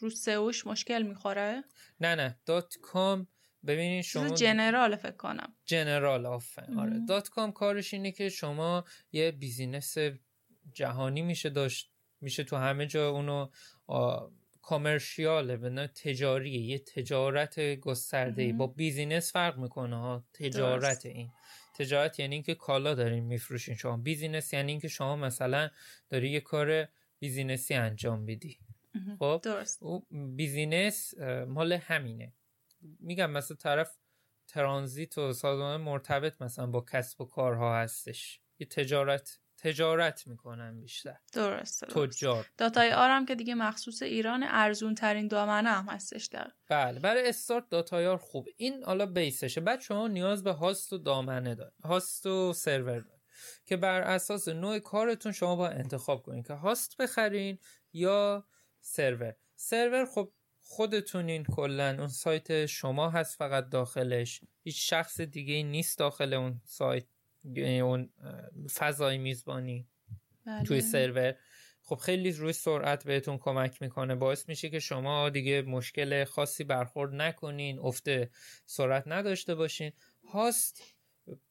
[0.00, 1.64] رو سئوش مشکل می‌خوره؟
[2.00, 2.38] نه نه.
[2.46, 3.26] dot com
[3.66, 5.54] ببینید شما general فکر کنم.
[5.64, 7.00] general آفن آره.
[7.08, 9.96] dot com کارش اینه که شما یه business
[10.72, 13.50] جهانی میشه داشت میشه تو همه جا اونو
[14.62, 20.24] commercial ه به تجاریه یه تجارت گسترده ای با business فرق می‌کنه ها.
[20.32, 21.30] تجارت این.
[21.78, 23.96] تجارت یعنی اینکه کالا دارین میفروشین شما.
[23.96, 25.70] business یعنی اینکه شما مثلا
[26.10, 28.58] داری یه کار business ی انجام بدی
[29.18, 29.80] خب درست.
[30.36, 32.32] business مال همینه.
[33.00, 33.96] میگم مثلا طرف
[34.48, 38.40] ترانزیت و سازمان مرتبط مثلا با کسب و کارها هستش.
[38.58, 41.16] یه تجارت تجارت می‌کنن بیشتر.
[41.32, 42.46] درسته تجار.
[42.58, 46.52] dot ir م که دیگه مخصوص ایران ارزون ترین دامنه هم هستش در.
[46.68, 48.48] بله برای استارت dot ir خوب.
[48.56, 49.60] این حالا base شه.
[49.60, 53.20] بعد شما نیاز به هاست و دامنه داره هاست و سرور داره
[53.66, 57.58] که بر اساس نوع کارتون شما با انتخاب کنید که هاست بخرین
[57.92, 58.46] یا
[58.80, 59.34] سرور.
[59.56, 64.40] سرور خب خودتونین کلا اون سایت شما هست فقط داخلش.
[64.62, 67.06] هیچ شخص دیگه نیست داخل اون سایت
[67.56, 68.10] اون
[68.74, 69.88] فضای میزبانی
[70.46, 70.64] بله.
[70.64, 71.34] توی سرور.
[71.82, 74.14] خب خیلی روی سرعت بهتون کمک می‌کنه.
[74.14, 78.08] باعث میشه که شما دیگه مشکل خاصی برخورد نکنین افت
[78.66, 79.92] سرعت نداشته باشین.
[80.32, 80.82] هاست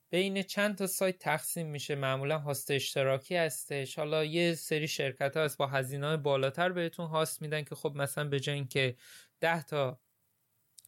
[0.09, 1.95] بین چند تا سایت تقسیم میشه.
[1.95, 3.99] معمولا هاست اشتراکی هستش.
[3.99, 8.23] حالا یه سری شرکت ها هست با هزینه بالاتر بهتون هاست میدن که خب مثلا
[8.23, 8.95] به جای اینکه
[9.39, 9.99] 10 تا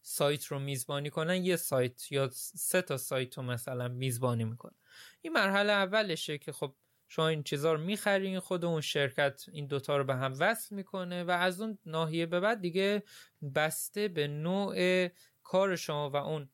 [0.01, 4.75] سایت رو میزبانی کنن یه سایت یا سه تا سایت رو مثلا میزبانی می‌کنن.
[5.21, 6.75] این مرحله اولشه که خب
[7.07, 11.23] شما این چیزها رو می‌خرین خود اون شرکت این دوتا رو به هم وصل می‌کنه
[11.23, 13.03] و از اون ناحیه به بعد دیگه
[13.55, 15.07] بسته به نوع
[15.43, 16.49] کار شما و اون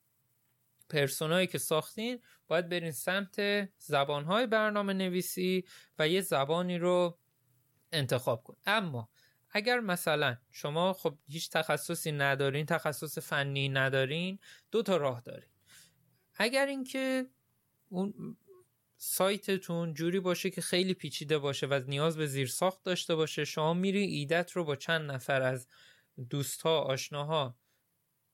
[0.90, 5.66] پرسونایی که ساختین باید برین سمت زبانهای برنامه نویسی
[6.00, 7.20] و یه زبانی رو
[7.92, 8.58] انتخاب کن.
[8.66, 9.10] اما
[9.52, 14.40] اگر مثلا شما خب هیچ تخصصی ندارین تخصص فنی ندارین
[14.72, 15.50] دو تا راه دارین.
[16.36, 17.26] اگر اینکه
[17.90, 18.38] اون
[18.98, 24.04] سایتتون جوری باشه که خیلی پیچیده باشه و نیاز به زیرساخت داشته باشه شما میری
[24.04, 25.68] ایدت رو با چند نفر از
[26.30, 27.56] دوستها آشناها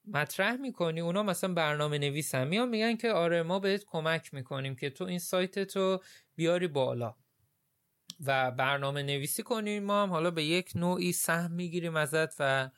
[0.07, 4.89] مطرح می‌کنی؟ اونا مثلا برنامه نویسن میان میگن که آره ما بهت کمک می‌کنیم که
[4.89, 5.99] تو این سایت تو
[6.35, 7.15] بیاری بالا.
[8.25, 12.69] و برنامه نویسی کنیم ما هم حالا به یک نوعی سهم می‌گیریم ازت و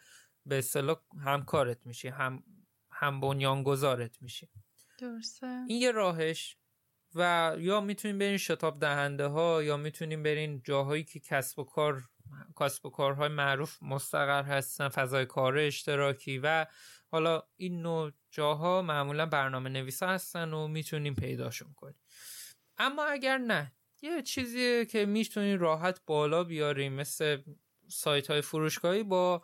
[0.46, 2.08] به اصطلاح همکارت میشی.
[2.08, 2.44] هم
[2.92, 4.50] هم بنیانگذارت میشی.
[5.00, 5.48] درسته.
[5.68, 6.58] این یه راهش.
[7.16, 12.02] و یا می‌تونیم برین شتاب دهنده ها یا می‌تونیم برین جاهایی که کسب و کار
[12.60, 16.66] کسب و کارهای معروف مستقر هستن فضای کار اشتراکی و
[17.16, 21.96] حالا این نوع جاها معمولا برنامه نویسا هستن و می‌تونیم پیداشون کنیم.
[22.78, 27.42] اما اگر نه یه چیزی که می‌تونیم راحت بالا بیاریم مثل
[27.88, 29.44] سایت های فروشگاهی با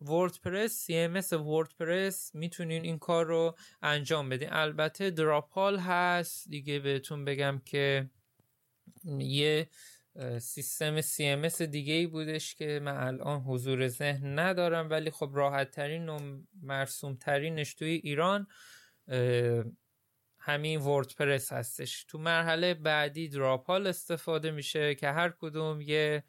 [0.00, 4.52] وردپرس CMS وردپرس می‌تونین این کار رو انجام بدین.
[4.52, 6.48] البته دراپال هست.
[6.48, 8.10] دیگه بهتون بگم که
[9.18, 9.68] یه
[10.40, 16.08] سیستم CMS دیگه ای بودش که من الان حضور ذهن ندارم ولی خب راحت ترین
[16.08, 18.46] و مرسوم ترینش توی ایران
[20.38, 22.04] همین وردپرس هستش.
[22.04, 26.24] تو مرحله بعدی دراپال استفاده میشه که هر کدوم یه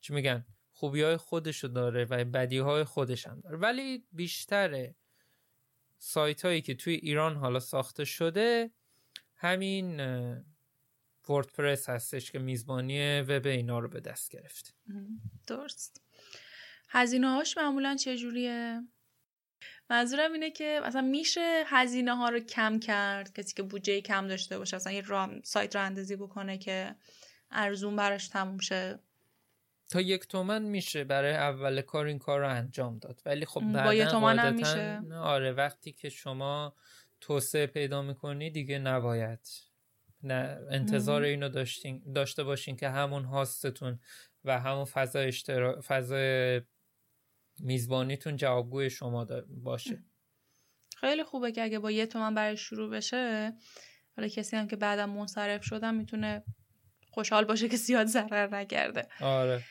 [0.00, 3.56] چی میگن خوبی های خودشو داره و بدی های خودش هم داره.
[3.56, 4.94] ولی بیشتر
[5.98, 8.70] سایت هایی که توی ایران حالا ساخته شده
[9.36, 10.00] همین
[11.28, 14.74] وردپرس هستش که میزبانی وب اینا رو به دست گرفت.
[15.46, 16.00] درست.
[16.88, 18.82] هزینه هاش معمولا چجوریه؟
[19.90, 24.58] منظورم اینه که مثلا میشه هزینه ها رو کم کرد؟ کسی که بودجه کم داشته
[24.58, 25.04] باشه مثلا یه
[25.44, 26.94] سایت رو اندازی بکنه که
[27.50, 28.98] ارزون براش تموم شه؟
[29.88, 33.22] تا یک تومن میشه برای اول کار این کار رو انجام داد.
[33.26, 36.74] ولی خب با یه تومن هم میشه؟ آره وقتی که شما
[37.20, 39.48] توسعه پیدا می‌کنی دیگه نباید.
[40.22, 44.00] نه انتظار اینو داشتین داشته باشین که همون هاستتون
[44.44, 45.80] و همون فضا اشترا...
[45.86, 46.60] فضای
[47.60, 50.04] میزبانیتون جوابگوی شما باشه.
[50.96, 53.52] خیلی خوبه که اگه با یه تومن برای شروع بشه
[54.16, 56.44] حالا کسی هم که بعدم منصرف شدن می‌تونه
[57.10, 59.08] خوشحال باشه که زیاد ضرر نکرده.
[59.20, 59.64] آره.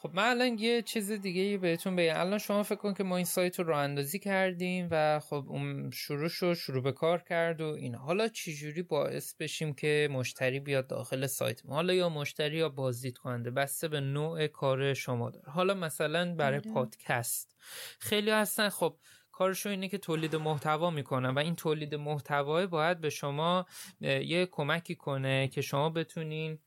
[0.00, 2.20] خب من الان یه چیز دیگه بهتون بگم.
[2.20, 5.90] الان شما فکر کن که ما این سایت رو راه اندازی کردیم و خب اون
[5.90, 10.86] شروع شد شروع به کار کرد و این حالا چجوری باعث بشیم که مشتری بیاد
[10.86, 15.50] داخل سایت ما؟ حالا یا مشتری یا بازدید کننده بسته به نوع کار شما داره.
[15.50, 16.72] حالا مثلا برای آره.
[16.72, 17.56] پادکست.
[17.98, 18.68] خیلی هستن.
[18.68, 18.96] خب
[19.32, 23.66] کارشون اینه که تولید محتوا می‌کنن و این تولید محتوا باید به شما
[24.00, 26.58] یه کمکی کنه که شما بتونین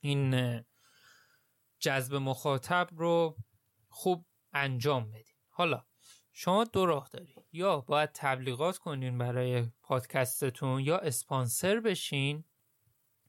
[0.00, 0.34] این
[1.78, 3.36] جذب مخاطب رو
[3.88, 5.34] خوب انجام بدین.
[5.48, 5.84] حالا
[6.32, 12.44] شما دو راه دارید یا باید تبلیغات کنین برای پادکستتون یا اسپانسر بشین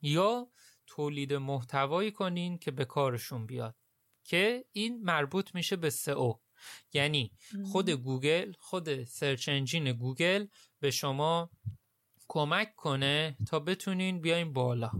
[0.01, 0.51] یا
[0.87, 3.75] تولید محتوایی کنین که به کارشون بیاد
[4.23, 6.33] که این مربوط میشه به سئو.
[6.93, 7.31] یعنی
[7.71, 10.47] خود گوگل خود search engine گوگل
[10.79, 11.49] به شما
[12.27, 14.91] کمک کنه تا بتونین بیاین بالا.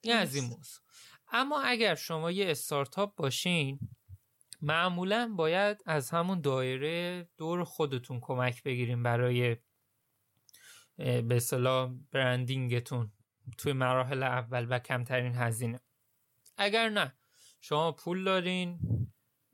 [0.00, 0.82] این از این موضوع.
[1.30, 3.78] اما اگر شما یه استارتاپ باشین
[4.62, 9.56] معمولا باید از همون دایره دور خودتون کمک بگیریم برای
[10.96, 13.12] به اصطلاح branding تون
[13.58, 15.80] توی مراحل اول و کمترین هزینه.
[16.56, 17.14] اگر نه
[17.60, 18.80] شما پول دارین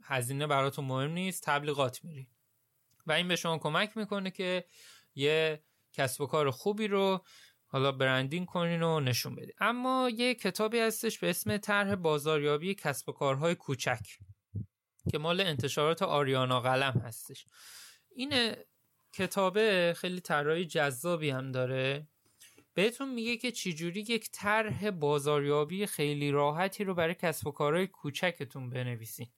[0.03, 2.27] هزینه براتون مهم نیست تبلیغات میرین.
[3.07, 4.65] و این به شما کمک می‌کنه که
[5.15, 5.63] یه
[5.93, 7.25] کسب و کار خوبی رو
[7.75, 9.55] حالا برندینگ کنین و نشون بدین.
[9.61, 14.01] اما یه کتابی هستش به اسم طرح بازاریابی کسب و کارهای کوچک
[15.11, 17.45] که مال انتشارات آریانا قلم هستش.
[18.15, 18.55] این
[19.13, 22.09] کتابه خیلی طرحهای جذابی هم داره.
[22.75, 28.71] بهتون میگه که چجوری یک طرح بازاریابی خیلی راحتی رو برای کسب و کارهای کوچکتون
[28.71, 29.29] بنویسین.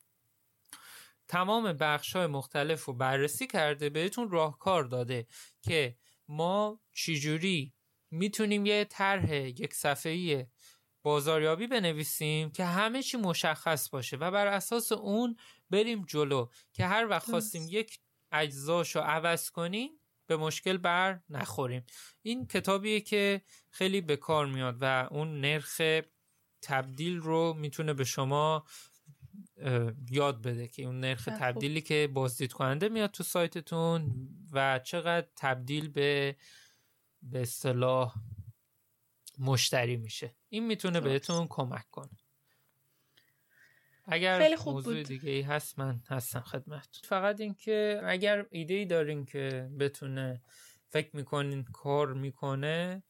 [1.29, 5.27] تمام بخش های مختلف رو بررسی کرده بهتون راهکار داده
[5.63, 5.97] که
[6.29, 7.76] ما چجوری
[8.11, 10.47] می‌تونیم یه طرح یک صفحه‌ای
[11.03, 15.37] بازاریابی بنویسیم که همه چی مشخص باشه و بر اساس اون
[15.71, 17.99] بریم جلو که هر وقت خواستیم یک
[18.33, 19.91] اجزاشو عوض کنیم
[20.27, 21.85] به مشکل بر نخوریم.
[22.23, 25.81] این کتابیه که خیلی به کار میاد و اون نرخ
[26.63, 28.65] تبدیل رو می‌تونه به شما
[30.11, 35.89] یاد بده که اون نرخ تبدیلی که بازدید کننده میاد تو سایتتون و چقدر تبدیل
[35.89, 36.37] به
[37.31, 38.15] به اصطلاح
[39.39, 40.35] مشتری میشه.
[40.49, 42.19] این می‌تونه بهتون کمک کنه.
[44.05, 45.07] اگر خیلی خوب موضوع بود.
[45.07, 50.43] دیگه ای هست من هستم خدمت فقط اینکه اگر ایده ای دارین که بتونه
[50.89, 53.03] فکر می‌کنین کار می‌کنه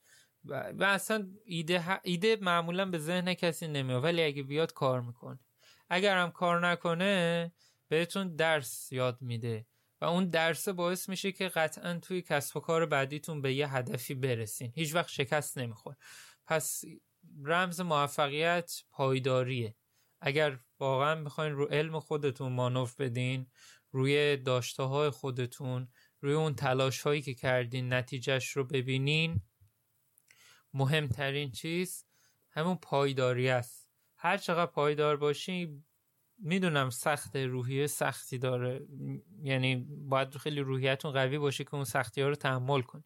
[0.45, 5.39] و, و اصلا ایده, ایده معمولا به ذهن کسی نمیاد ولی اگه بیاد کار می‌کنه.
[5.89, 7.53] اگر هم کار نکنه
[7.89, 9.67] بهتون درس یاد میده.
[10.01, 14.15] و اون درس باعث میشه که قطعا توی کسب و کار بعدیتون به یه هدفی
[14.15, 14.73] برسین.
[14.75, 15.97] هیچ وقت شکست نمی‌خوره.
[16.47, 16.85] پس
[17.45, 19.77] رمز موفقیت پایداریه.
[20.21, 23.47] اگر واقعا می‌خواین رو علم خودتون مانور بدین
[23.91, 25.89] روی داشته های خودتون
[26.21, 29.43] روی اون تلاش هایی که کردین نتیجهش رو ببینین
[30.75, 32.05] مهمترین چیز
[32.51, 33.91] همون پایداری است.
[34.17, 35.85] هر چقدر پایدار باشی
[36.39, 38.87] می‌دونم سخت روحیه سختی داره.
[39.43, 43.05] یعنی باید خیلی روحیتون قوی باشه که اون سختی ها رو تحمل کنی.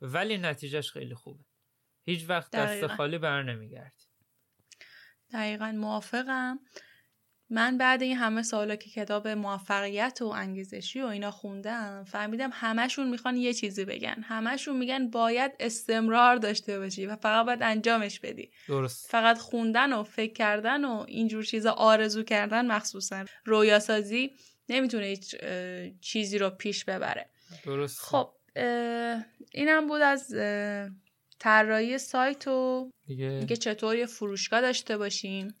[0.00, 1.44] ولی نتیجهش خیلی خوبه.
[2.04, 2.86] هیچ وقت دست.
[2.86, 4.04] خالی بر نمیگردی
[5.32, 5.72] دقیقا.
[5.72, 6.58] موافقم.
[7.52, 13.08] من بعد این همه سالا که کتاب موفقیت و انگیزشی و اینا خوندم فهمیدم همشون
[13.08, 14.22] می‌خوان یه چیزی بگن.
[14.22, 18.50] همشون میگن باید استمرار داشته باشی و فقط باید انجامش بدی.
[18.68, 19.10] درست.
[19.10, 23.24] فقط خوندن و فکر کردن و اینجور چیزا آرزو کردن مخصوصا.
[23.44, 24.30] رویاسازی
[24.68, 25.36] نمی‌تونه هیچ
[26.00, 27.30] چیزی رو پیش ببره.
[27.64, 28.00] درست.
[28.00, 28.30] خب
[29.52, 30.34] اینم بود از
[31.38, 33.26] طراحی سایت و دیگه.
[33.26, 35.54] اینکه چطور یه فروشگاه داشته باشیم.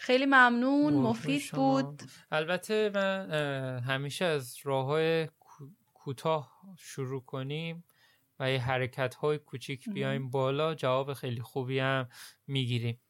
[0.00, 1.82] خیلی ممنون مفید شما.
[1.82, 3.30] بود البته من
[3.78, 5.28] همیشه از راه های
[5.94, 7.84] کوتاه شروع کنیم
[8.40, 12.08] و یه حرکت های کوچیک بیایم بالا جواب خیلی خوبی هم
[12.46, 13.00] می‌گیریم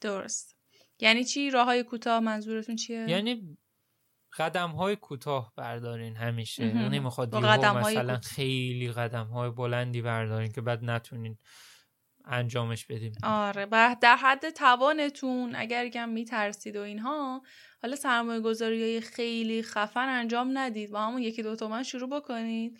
[0.00, 0.56] درست
[1.00, 3.58] یعنی چی راه های کوتاه منظورتون چیه یعنی
[4.38, 6.92] قدم های کوتاه بردارین همیشه مهم.
[6.92, 8.20] نمی‌خواد مثلا.
[8.20, 11.38] خیلی قدم های بلندی بردارین که بعد نتونین
[12.26, 13.12] انجامش بدیم.
[13.22, 17.42] آره و در حد توانتون اگر کم میترسید و اینها
[17.82, 20.90] حالا سرمایه گذاری های خیلی خفن انجام ندید.
[20.90, 22.78] با همون یکی دو تومن شروع بکنید.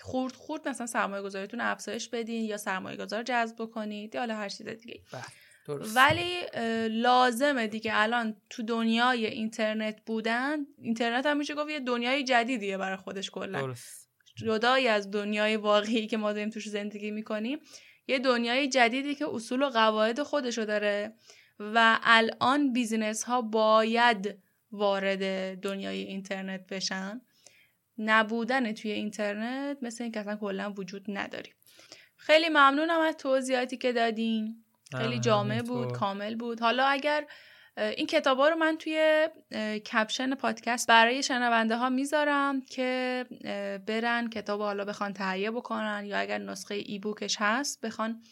[0.00, 4.48] خورد خورد مثلا سرمایه گذاریتون افزایش بدین یا سرمایه گذار جذب بکنید یا حالا هر
[4.48, 5.00] چیز دیگه.
[5.12, 5.22] بله،
[5.66, 5.96] درست.
[5.96, 6.34] ولی
[6.88, 7.90] لازمه دیگه.
[7.94, 13.60] الان تو دنیای اینترنت بودن اینترنت هم میشه گفت یه دنیای جدیدیه برای خودش کلا.
[13.60, 14.10] درست.
[14.36, 17.58] جدای از دنیای واقعی که ما داریم توش زندگی می‌کنیم.
[18.06, 21.14] یه دنیای جدیدی که اصول و قواعد خودشو داره
[21.58, 24.38] و الان بیزینس ها باید
[24.72, 27.20] وارد دنیای اینترنت بشن.
[27.98, 31.54] نبودن توی اینترنت مثل اینکه اصلا کلا وجود نداریم
[32.16, 34.64] خیلی ممنونم از توضیحاتی که دادین.
[34.96, 36.60] خیلی جامع بود کامل بود.
[36.60, 37.26] حالا اگر
[37.76, 39.28] این کتاب رو من توی
[39.92, 43.24] کپشن پادکست برای شنونده ها می‌ذارم که
[43.86, 48.22] برن کتاب حالا بخوان تهیه بکنن یا اگر نسخه ای بوکش هست بخوان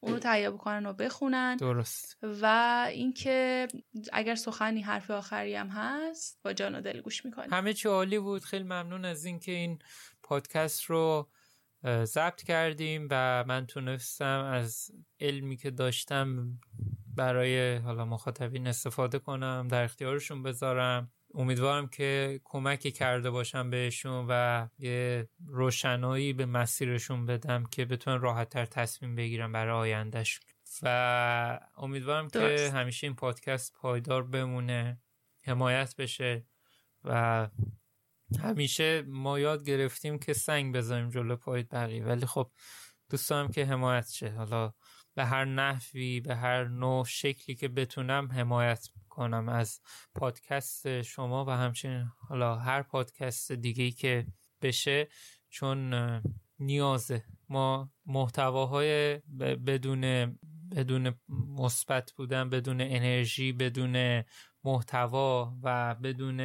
[0.00, 1.56] اونو تهیه بکنن و بخونن.
[1.56, 2.18] درست.
[2.22, 3.68] و اینکه
[4.12, 8.18] اگر سخنی حرف آخری هم هست با جان و دل گوش می‌کنیم همه چی عالی
[8.18, 8.44] بود.
[8.44, 9.78] خیلی ممنون از اینکه این
[10.22, 11.28] پادکست رو
[12.04, 16.58] ضبط کردیم و من تونستم از علمی که داشتم
[17.18, 21.12] برای حالا مخاطبین استفاده کنم در اختیارشون بذارم.
[21.34, 28.64] امیدوارم که کمکی کرده باشم بهشون و یه روشنایی به مسیرشون بدم که بتونن راحتتر
[28.64, 30.44] تصمیم بگیرم برای آیندهشون.
[30.82, 35.00] و امیدوارم که همیشه این پادکست پایدار بمونه
[35.44, 36.46] حمایت بشه
[37.04, 37.48] و
[38.42, 42.04] همیشه ما یاد گرفتیم که سنگ بذاریم جلو پای بقیه.
[42.04, 42.50] ولی خب
[43.10, 44.30] دوست دارم که حمایت شه.
[44.30, 44.72] حالا
[45.18, 49.80] به هر نحوی به هر نوع شکلی که بتونم حمایت کنم از
[50.14, 54.26] پادکست شما و همچنین حالا هر پادکست دیگه که
[54.62, 55.08] بشه
[55.48, 55.94] چون
[56.58, 57.24] نیازه.
[57.48, 59.18] ما محتواهای
[59.66, 60.00] بدون
[60.76, 64.24] بدون مثبت بودن بدون انرژی بدون
[64.64, 66.36] محتوا و بدون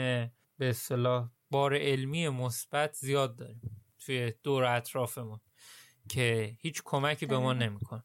[0.57, 5.39] به اصطلاح بار علمی مثبت زیاد داریم توی دور اطرافمون
[6.09, 8.03] که هیچ کمکی به ما نمی‌کنه.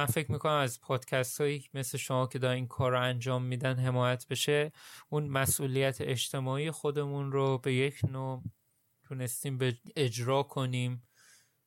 [0.00, 3.78] من فکر می‌کنم از پادکست هایی مثل شما که دارن این کار رو انجام میدن
[3.78, 4.72] حمایت بشه.
[5.08, 8.42] اون مسئولیت اجتماعی خودمون رو به یک نوع
[9.04, 11.08] تونستیم به اجرا کنیم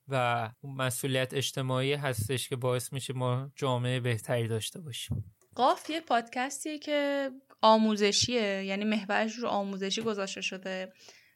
[0.08, 5.36] و اون مسئولیت اجتماعی هستش که باعث میشه ما جامعه بهتری داشته باشیم.
[5.56, 7.30] قاف یه پادکستیه که
[7.62, 10.94] آموزشیه یعنی محورش رو آموزشی گذاشته شده.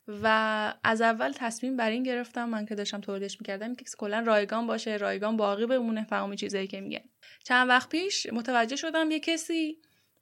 [0.08, 4.68] و از اول تصمیم بر این گرفتم من که داشتم تولیدش می‌کردم که کلا رایگان
[4.68, 7.04] باشه رایگان باقی بمونه فهمی چیزایی که میگن
[7.44, 9.78] چند وقت پیش متوجه شدم یه کسی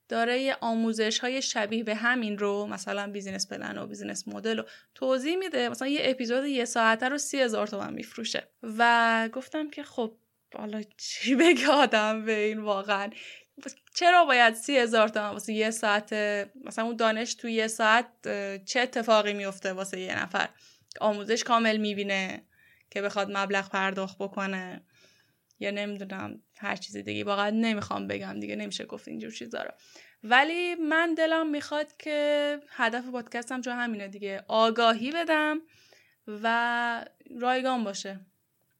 [0.08, 4.64] داره آموزش های شبیه به همین رو مثلا business plan و business model رو
[4.94, 5.68] توضیح میده.
[5.68, 8.48] مثلا یه اپیزود یه ساعته رو سی هزار تومن میفروشه.
[8.62, 10.16] و گفتم که خب
[10.54, 13.10] حالا چی بگه آدم به این واقعا؟
[13.94, 16.12] چرا باید سی هزار تومن واسه یه ساعت
[16.64, 18.06] مثلا اون دانش توی یه ساعت
[18.64, 20.48] چه اتفاقی میفته واسه یه نفر؟
[21.00, 22.42] آموزش کامل می‌بینه
[22.90, 24.80] که بخواد مبلغ پرداخت بکنه
[25.60, 29.70] یا نمی‌دونم هر چیزی دیگه واقعا نمی‌خوام بگم دیگه نمیشه گفت اینجور چیزا رو.
[30.24, 34.44] ولی من دلم می‌خواد که هدف پادکستم چون همینه دیگه.
[34.48, 35.60] آگاهی بدم
[36.26, 37.04] و
[37.40, 38.20] رایگان باشه.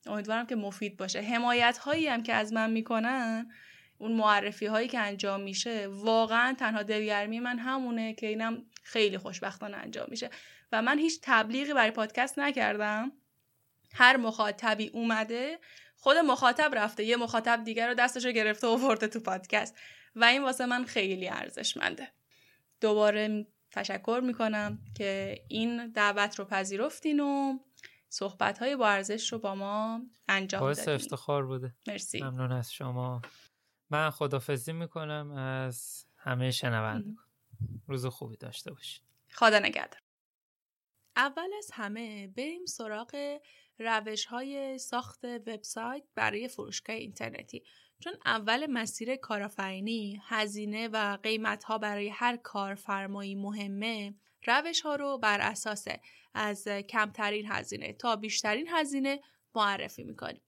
[0.07, 1.20] امیدوارم که مفید باشه.
[1.20, 3.51] حمایت هایی هم که از من می‌کنن
[3.99, 9.76] اون معرفی هایی که انجام میشه واقعا تنها دلگرمی من همونه که اینم خیلی خوشبختانه
[9.76, 10.30] انجام میشه.
[10.72, 13.12] و من هیچ تبلیغی برای پادکست نکردم.
[13.92, 15.59] هر مخاطبی اومده
[15.97, 19.76] خود مخاطب رفته یه مخاطب دیگر رو دستش رو گرفته و ورده تو پادکست.
[20.16, 22.09] و این واسه من خیلی ارزشمنده.
[22.80, 27.59] دوباره تشکر می‌کنم که این دعوت رو پذیرفتین و
[28.09, 30.94] صحبت های با ارزش رو با ما انجام دادین.
[30.94, 31.74] افتخار بوده.
[31.88, 32.22] مرسی.
[32.22, 33.22] ممنون از شما.
[33.91, 37.16] من خدافزی می‌کنم از همه شنوندگان
[37.87, 39.03] روز خوبی داشته باشید.
[39.30, 40.01] خدا نگهدار.
[41.16, 43.39] اول از همه بریم سراغ
[43.78, 47.62] روش های ساخت وبسایت برای فروشگاه اینترنتی.
[48.01, 54.14] چون اول مسیر کارآفرینی هزینه و قیمت ها برای هر کارفرمایی مهمه
[54.47, 55.87] روش ها رو بر اساس
[56.34, 59.20] از کمترین هزینه تا بیشترین هزینه
[59.55, 60.43] معرفی می‌کنیم.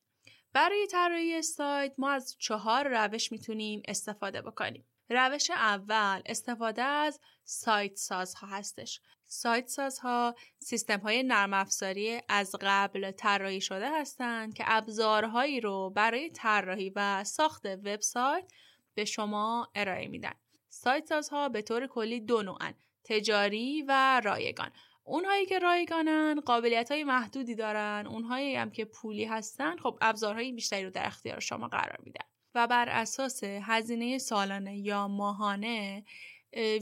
[0.53, 4.85] برای طراحی سایت ما از چهار روش می‌تونیم استفاده بکنیم.
[5.11, 9.01] روش اول استفاده از سایت سازها هستش.
[9.27, 16.31] سایت سازها سیستم های نرم افزاری از قبل طراحی شده هستند که ابزارهایی رو برای
[16.31, 18.53] طراحی و ساخت وبسایت
[18.95, 20.35] به شما ارائه میدن.
[20.69, 22.75] سایت سازها به طور کلی دو نوعن
[23.05, 24.71] تجاری و رایگان
[25.09, 30.85] اونهایی که رایگانن قابلیت های محدودی دارن اونهایی هم که پولی هستن خب ابزارهای بیشتری
[30.85, 36.05] رو در اختیار شما قرار میدن و بر اساس هزینه سالانه یا ماهانه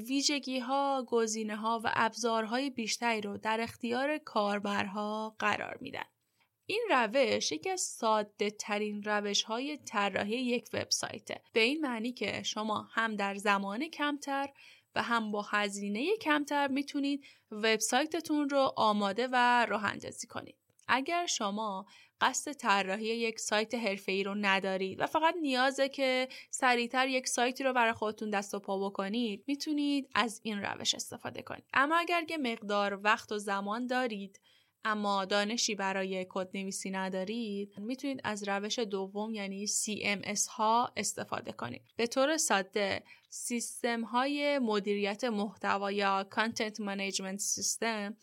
[0.08, 1.06] ویژگی ها،
[1.56, 6.04] ها و ابزارهای بیشتری رو در اختیار کاربرها قرار میدن.
[6.66, 11.40] این روش یکی از ساده ترین روش های طراحی یک وبسایته.
[11.52, 14.48] به این معنی که شما هم در زمان کمتر
[14.97, 20.57] و هم با هزینه کمتر می‌تونید وبسایتتون رو آماده و راه اندازی کنید.
[20.88, 21.86] اگر شما
[22.20, 23.74] قصد طراحی یک سایت
[24.09, 28.59] ای رو ندارید و فقط نیازه که سریعتر یک سایتی رو برای خودتون دست و
[28.59, 33.86] پا بکنید می‌تونید از این روش استفاده کنید اما اگر یه مقدار وقت و زمان
[33.86, 34.40] دارید
[34.89, 41.82] اما دانشی برای کد نویسی ندارید می‌تونید از روش دوم یعنی CMS ها استفاده کنید.
[41.97, 48.14] به طور ساده سیستم های مدیریت محتوا یا Content Management System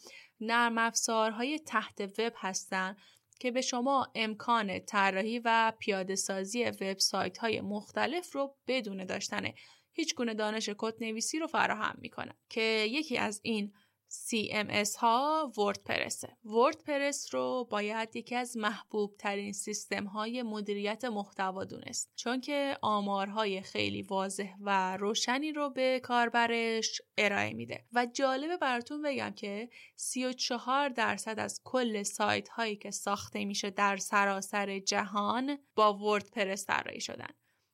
[0.42, 2.98] نرم افزارهای تحت وب هستند
[3.40, 9.54] که به شما امکان طراحی و پیاده سازی وبسایت های مختلف رو بدون داشتن
[9.94, 13.74] هیچ گونه دانش کد نویسی رو فراهم می‌کنه که یکی از این
[14.14, 16.38] CMS ها وردپرسه.
[16.46, 22.12] وردپرس رو باید یکی از محبوب ترین سیستم های مدیریت محتوا دونست.
[22.16, 27.86] چون که آمارهای خیلی واضح و روشنی رو به کاربرش ارائه میده.
[27.94, 33.98] و جالبه براتون بگم که 34 درصد از کل سایت هایی که ساخته میشه در
[33.98, 37.34] سراسر جهان با وردپرس طراحی شدن.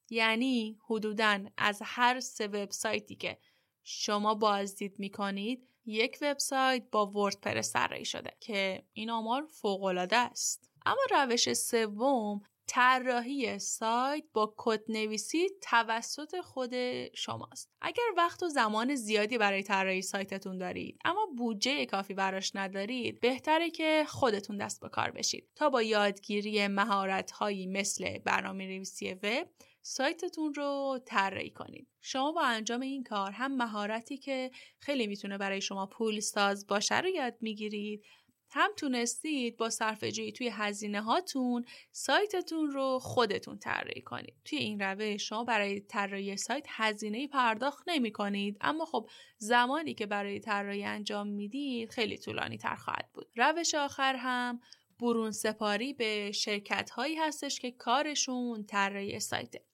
[0.09, 3.37] یعنی حدوداً از هر سه وبسایتی که
[3.83, 10.71] شما بازدید می‌کنید یک وبسایت با وردپرس طراحی شده که این آمار فوقالعاده است.
[10.85, 16.73] اما روش سوم طراحی سایت با کد نویسی توسط خود
[17.15, 17.69] شماست.
[17.81, 23.69] اگر وقت و زمان زیادی برای طراحی سایتتون دارید اما بودجه کافی براش ندارید بهتره
[23.69, 25.47] که خودتون دست به کار بشید.
[25.55, 29.47] تا با یادگیری مهارت هایی مثل برنامه نویسی وب
[29.81, 31.87] سایتتون رو طراحی کنید.
[32.01, 36.99] شما با انجام این کار هم مهارتی که خیلی می‌تونه برای شما پول ساز باشه
[36.99, 38.03] رو یاد می‌گیرید.
[38.51, 44.35] هم تونستید با صرفه توی هزینه هاتون سایتتون رو خودتون طراحی کنید.
[44.45, 50.05] توی این روش شما برای طراحی سایت هزینه پرداخت نمی کنید اما خب زمانی که
[50.05, 53.27] برای طراحی انجام می‌دید خیلی طولانی تر خواهد بود.
[53.35, 54.59] روش آخر هم
[54.99, 59.68] برون سپاری به شرکت هایی هستش که کارشون طراحی سایته.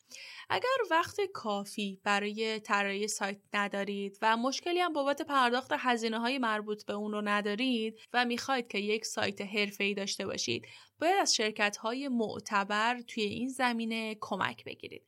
[0.50, 6.86] اگر وقت کافی برای طراحی سایت ندارید و مشکلی هم بابت پرداخت هزینه های مربوط
[6.86, 10.68] به اون رو ندارید و می‌خواید که یک سایت حرفه‌ای داشته باشید
[11.02, 15.04] باید از شرکت های معتبر توی این زمینه کمک بگیرید.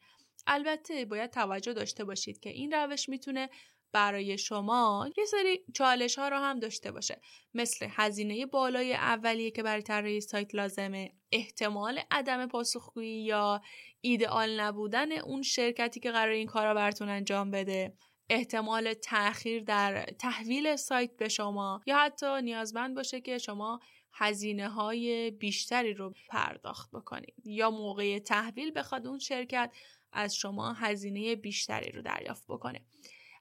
[0.47, 3.49] البته باید توجه داشته باشید که این روش می‌تونه
[3.91, 7.21] برای شما یه سری چالش ها رو هم داشته باشه.
[7.53, 13.61] مثل هزینه بالای اولیه که برای طراحی سایت لازمه احتمال عدم پاسخگویی یا
[14.01, 17.93] ایدئال نبودن اون شرکتی که قرار این کار رو براتون انجام بده.
[18.29, 23.79] احتمال تاخیر در تحویل سایت به شما یا حتی نیازمند باشه که شما
[24.13, 29.71] هزینه های بیشتری رو پرداخت بکنید یا موقع تحویل بخواد اون شرکت
[30.11, 32.81] از شما هزینه بیشتری رو دریافت بکنه.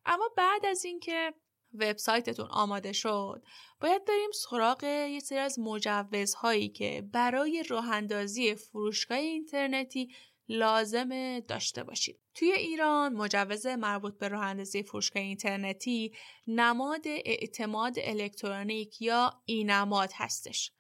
[0.07, 1.35] اما بعد از اینکه
[1.75, 3.43] وبسایتتون آماده شد
[3.81, 10.09] باید بریم سراغ یه سری از مجوزهایی که برای راه اندازی فروشگاه اینترنتی
[10.49, 12.21] لازم داشته باشید.
[12.35, 16.13] توی ایران مجوز مربوط به راه اندازی فروشگاه اینترنتی
[16.47, 20.73] نماد اعتماد الکترونیک یا اینماد هستش.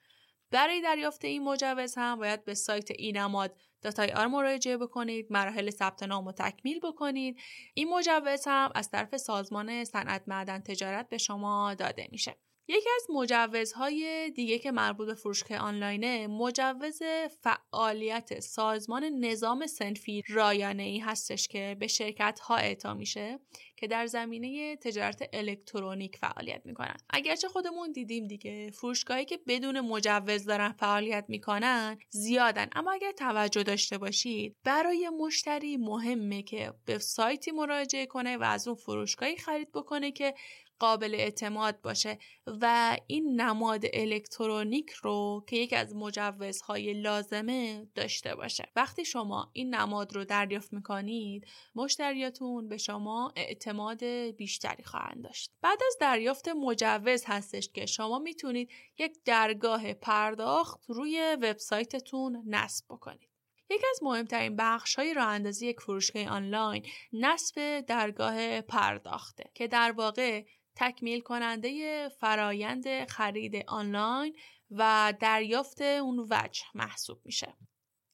[0.51, 6.03] برای دریافت این مجوز هم باید به سایت اینماد داتای آر مراجعه بکنید مراحل ثبت
[6.03, 7.38] نام و تکمیل بکنید.
[7.74, 12.36] این مجوز هم از طرف سازمان صنعت معدن تجارت به شما داده میشه.
[12.68, 17.03] یکی از مجوزهای دیگه که مربوط به فروشگاه آنلاینه مجوز
[17.42, 23.40] فعالیت سازمان نظام سنفی رایانه ای هستش که به شرکت ها اعطا میشه.
[23.76, 26.96] که در زمینه تجارت الکترونیک فعالیت می‌کنن.
[27.10, 32.68] اگرچه خودمون دیدیم دیگه فروشگاهی که بدون مجوز دارن فعالیت می‌کنن زیادن.
[32.72, 38.68] اما اگر توجه داشته باشید برای مشتری مهمه که به سایتی مراجعه کنه و از
[38.68, 40.34] اون فروشگاهی خرید بکنه که
[40.78, 48.68] قابل اعتماد باشه و این نماد الکترونیک رو که یکی از مجوزهای لازمه داشته باشه.
[48.76, 54.04] وقتی شما این نماد رو دریافت می‌کنید مشتریاتون به شما اعتماد
[54.36, 55.52] بیشتری خواهند داشت.
[55.62, 63.28] بعد از دریافت مجوز هستش که شما می‌تونید یک درگاه پرداخت روی وبسایتتون نصب بکنید.
[63.70, 69.92] یکی از مهمترین بخش های راه اندازی یک فروشگاه آنلاین نصب درگاه پرداخته که در
[69.92, 70.44] واقع
[70.76, 74.36] تکمیل کننده فرایند خرید آنلاین
[74.70, 77.54] و دریافت اون وجه محسوب میشه.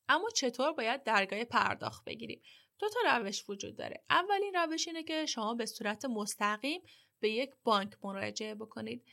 [0.08, 2.42] اما چطور باید درگاه پرداخت بگیریم؟
[2.78, 4.04] دو تا روش وجود داره.
[4.10, 6.80] اولین روش اینه که شما به صورت مستقیم
[7.20, 9.04] به یک بانک مراجعه بکنید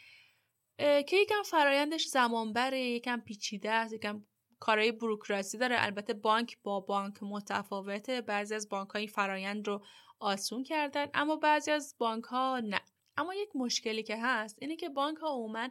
[0.77, 4.25] که یکم فرایندش زمان بره یکم پیچیده است یکم
[4.59, 9.85] کارهای بروکراسی داره البته بانک با بانک متفاوته بعضی از بانک های فرایند رو
[10.19, 12.81] آسون کردن اما بعضی از بانک ها نه
[13.19, 15.69] اما یک مشکلی که هست اینه که بانک ها عموما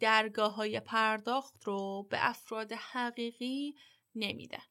[0.00, 3.74] درگاه های پرداخت رو به افراد حقیقی
[4.14, 4.62] نمیدن.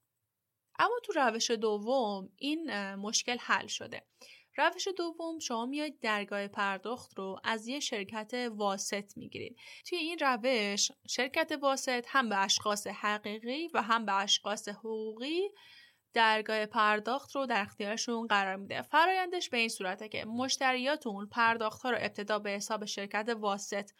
[0.79, 4.03] اما تو روش دوم این مشکل حل شده.
[4.57, 9.57] روش دوم شما میاید درگاه پرداخت رو از یه شرکت واسط می‌گیرید.
[9.85, 15.49] توی این روش شرکت واسط هم به اشخاص حقیقی و هم به اشخاص حقوقی
[16.13, 18.81] درگاه پرداخت رو در اختیارشون قرار میده.
[18.81, 23.91] فرایندش به این صورته که مشتریاتون پرداخت ها رو ابتدا به حساب شرکت واسط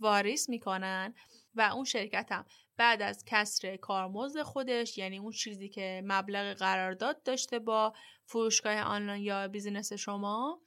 [0.00, 1.14] واریز می‌کنن
[1.54, 2.44] و اون شرکت هم
[2.76, 7.92] بعد از کسر کارمزد خودش یعنی اون چیزی که مبلغ قرارداد داشته با
[8.24, 10.60] فروشگاه آنلاین یا business شما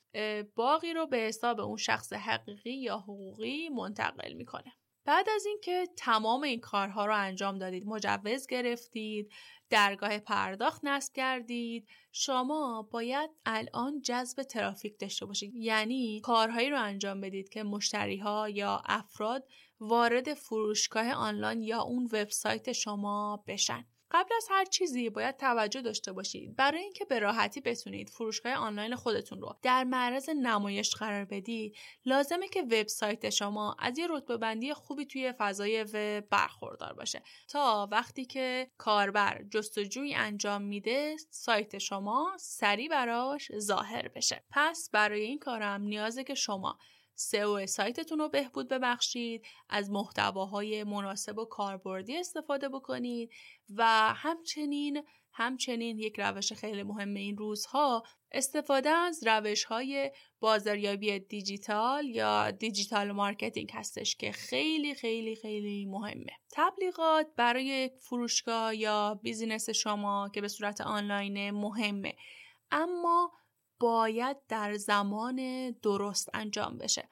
[0.56, 4.74] باقی رو به حساب اون شخص حقیقی یا حقوقی منتقل می‌کنه.
[5.06, 9.32] بعد از اینکه تمام این کارها رو انجام دادید مجوز گرفتید
[9.70, 15.56] درگاه پرداخت نصب کردید شما باید الان جذب ترافیک داشته باشید.
[15.56, 19.48] یعنی کارهایی رو انجام بدید که مشتری ها یا افراد
[19.80, 23.86] وارد فروشگاه آنلاین یا اون وبسایت شما بشن.
[24.12, 26.56] قبل از هر چیزی باید توجه داشته باشید.
[26.56, 32.48] برای اینکه به راحتی بتونید فروشگاه آنلاین خودتون رو در معرض نمایش قرار بدید لازمه
[32.48, 37.22] که وبسایت شما از یه رتبه بندی خوبی توی فضای وب برخوردار باشه.
[37.48, 44.44] تا وقتی که کاربر جستجوی انجام میده سایت شما سریع براش ظاهر بشه.
[44.52, 46.78] پس برای این کارم نیازه که شما
[47.16, 53.32] سئو سایتتون رو بهبود ببخشید از محتواهای مناسب و کاربردی استفاده بکنید
[53.76, 55.04] و همچنین
[55.34, 63.12] همچنین یک روش خیلی مهم این روزها استفاده از روش های بازاریابی دیجیتال یا digital
[63.12, 66.32] marketing هستش که خیلی خیلی خیلی مهمه.
[66.52, 72.16] تبلیغات برای فروشگاه یا business شما که به صورت آنلاین مهمه.
[72.72, 73.32] اما
[73.82, 77.10] باید در زمان درست انجام بشه.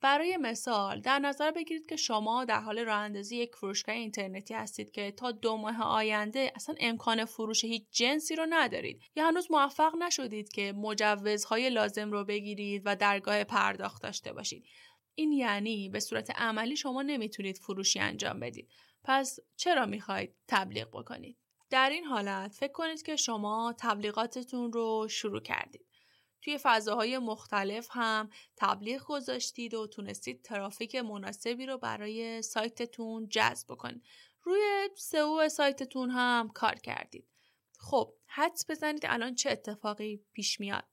[0.00, 4.90] برای مثال در نظر بگیرید که شما در حال راه اندازی یک فروشگاه اینترنتی هستید
[4.90, 9.92] که تا دو ماه آینده اصلا امکان فروش هیچ جنسی رو ندارید یا هنوز موفق
[9.96, 14.64] نشدید که مجوزهای لازم رو بگیرید و درگاه پرداخت داشته باشید.
[15.14, 18.68] این یعنی به صورت عملی شما نمی‌تونید فروشی انجام بدید.
[19.04, 21.36] پس چرا می‌خواید تبلیغ بکنید؟
[21.70, 25.86] در این حالت فکر کنید که شما تبلیغاتتون رو شروع کردید.
[26.42, 34.02] توی فضاهای مختلف هم تبلیغ گذاشتید و تونستید ترافیک مناسبی رو برای سایتتون جذب کنید.
[34.42, 37.28] روی سئو سایتتون هم کار کردید.
[37.78, 40.84] خب حدس بزنید الان چه اتفاقی پیش میاد.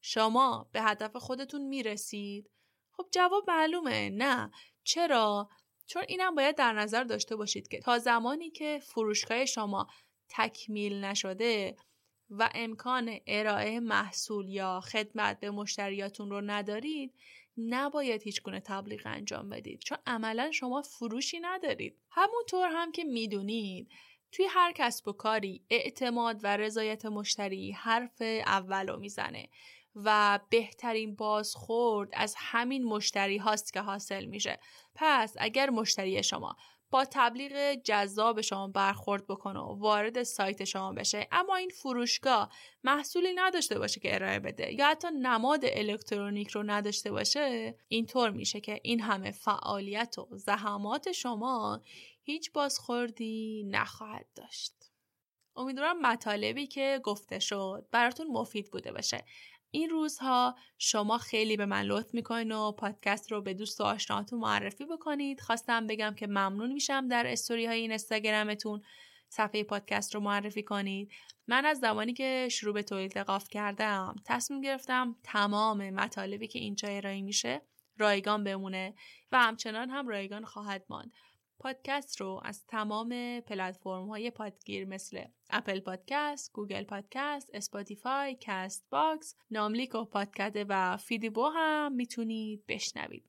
[0.00, 2.50] شما به هدف خودتون می‌رسید؟
[2.90, 4.50] خب جواب معلومه نه.
[4.84, 5.48] چرا؟
[5.86, 9.86] چون اینم باید در نظر داشته باشید که تا زمانی که فروشگاه شما
[10.28, 11.76] تکمیل نشده
[12.30, 17.14] و امکان ارائه محصول یا خدمت به مشتریاتون رو ندارید
[17.58, 19.80] نباید هیچ گونه تبلیغ انجام بدید.
[19.80, 21.96] چون عملا شما فروشی ندارید.
[22.10, 23.90] همونطور هم که می‌دونید
[24.32, 29.48] توی هر کسب و کاری اعتماد و رضایت مشتری حرف اولو می‌زنه
[29.94, 34.60] و بهترین بازخورد از همین مشتری هاست که حاصل میشه.
[34.94, 36.56] پس اگر مشتری شما
[36.90, 41.28] با تبلیغ جذاب شما برخورد بکنه و وارد سایت شما بشه.
[41.32, 42.52] اما این فروشگاه
[42.84, 48.60] محصولی نداشته باشه که ارائه بده یا حتی نماد الکترونیک رو نداشته باشه اینطور میشه
[48.60, 51.82] که این همه فعالیت و زحمات شما
[52.22, 54.72] هیچ بازخوردی نخواهد داشت.
[55.56, 59.24] امیدوارم مطالبی که گفته شد براتون مفید بوده باشه.
[59.70, 64.38] این روزها شما خیلی به من لطف می‌کنین و پادکست رو به دوست و آشناهاتون
[64.38, 65.40] معرفی بکنید.
[65.40, 68.82] خواستم بگم که ممنون میشم در استوری های این استگرامتون
[69.28, 71.10] صفحه پادکست رو معرفی کنید.
[71.46, 76.88] من از زمانی که شروع به تولید قاف کردم تصمیم گرفتم تمام مطالبی که اینجا
[76.88, 77.62] ارائه میشه
[77.98, 78.94] رایگان بمونه
[79.32, 81.12] و همچنان هم رایگان خواهد ماند.
[81.60, 89.94] پادکست رو از تمام پلتفرم های پادگیر مثل Apple Podcast، Google Podcast، Spotify، Castbox، ناملیک
[89.94, 93.24] و پادکست و فیدیبو هم می‌تونید بشنوید.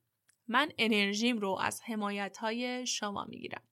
[0.50, 3.62] من انرژیم رو از حمایت های شما می‌گیرم.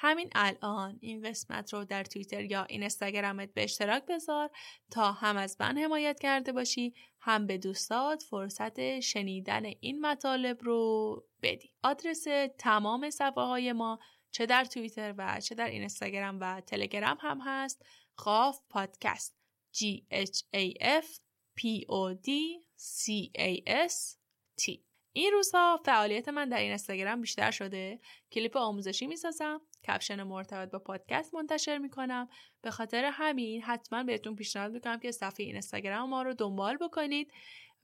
[0.00, 4.50] همین الان این قسمت رو در توییتر یا اینستاگرامت به اشتراک بذار
[4.90, 11.24] تا هم از من حمایت کرده باشی هم به دوستات فرصت شنیدن این مطالب رو
[11.42, 11.72] بدی.
[11.82, 12.26] آدرس
[12.58, 13.98] تمام صفحه های ما
[14.30, 17.84] چه در توییتر و چه در اینستاگرام و تلگرام هم هست.
[18.16, 19.38] قاف پادکست.
[19.74, 19.80] G
[20.12, 21.20] H A F
[21.56, 22.30] P O D
[22.76, 24.16] C A S
[24.60, 24.87] T.
[25.18, 28.00] این روزها فعالیت من در این اینستاگرام بیشتر شده.
[28.32, 29.60] کلیپ آموزشی می‌سازم.
[29.88, 32.28] کپشن مرتبط با پادکست منتشر می‌کنم.
[32.62, 37.32] به خاطر همین حتما بهتون پیشنهاد می‌کنم که صفحه اینستاگرام ما رو دنبال بکنید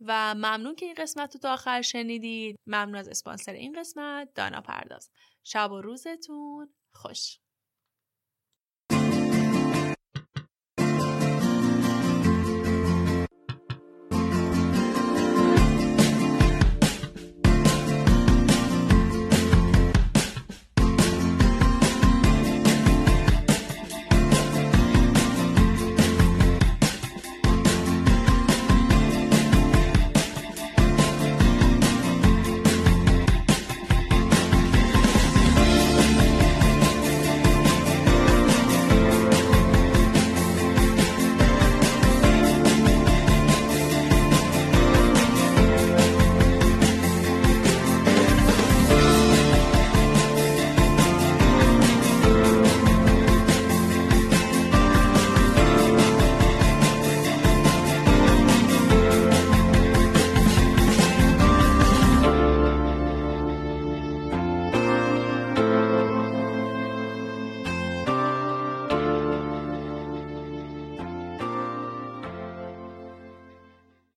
[0.01, 2.57] و ممنون که این قسمت رو تا آخر شنیدید.
[2.67, 4.35] ممنون از اسپانسر این قسمت.
[4.35, 5.11] دانا پرداز.
[5.45, 7.39] شب و روزتون خوش.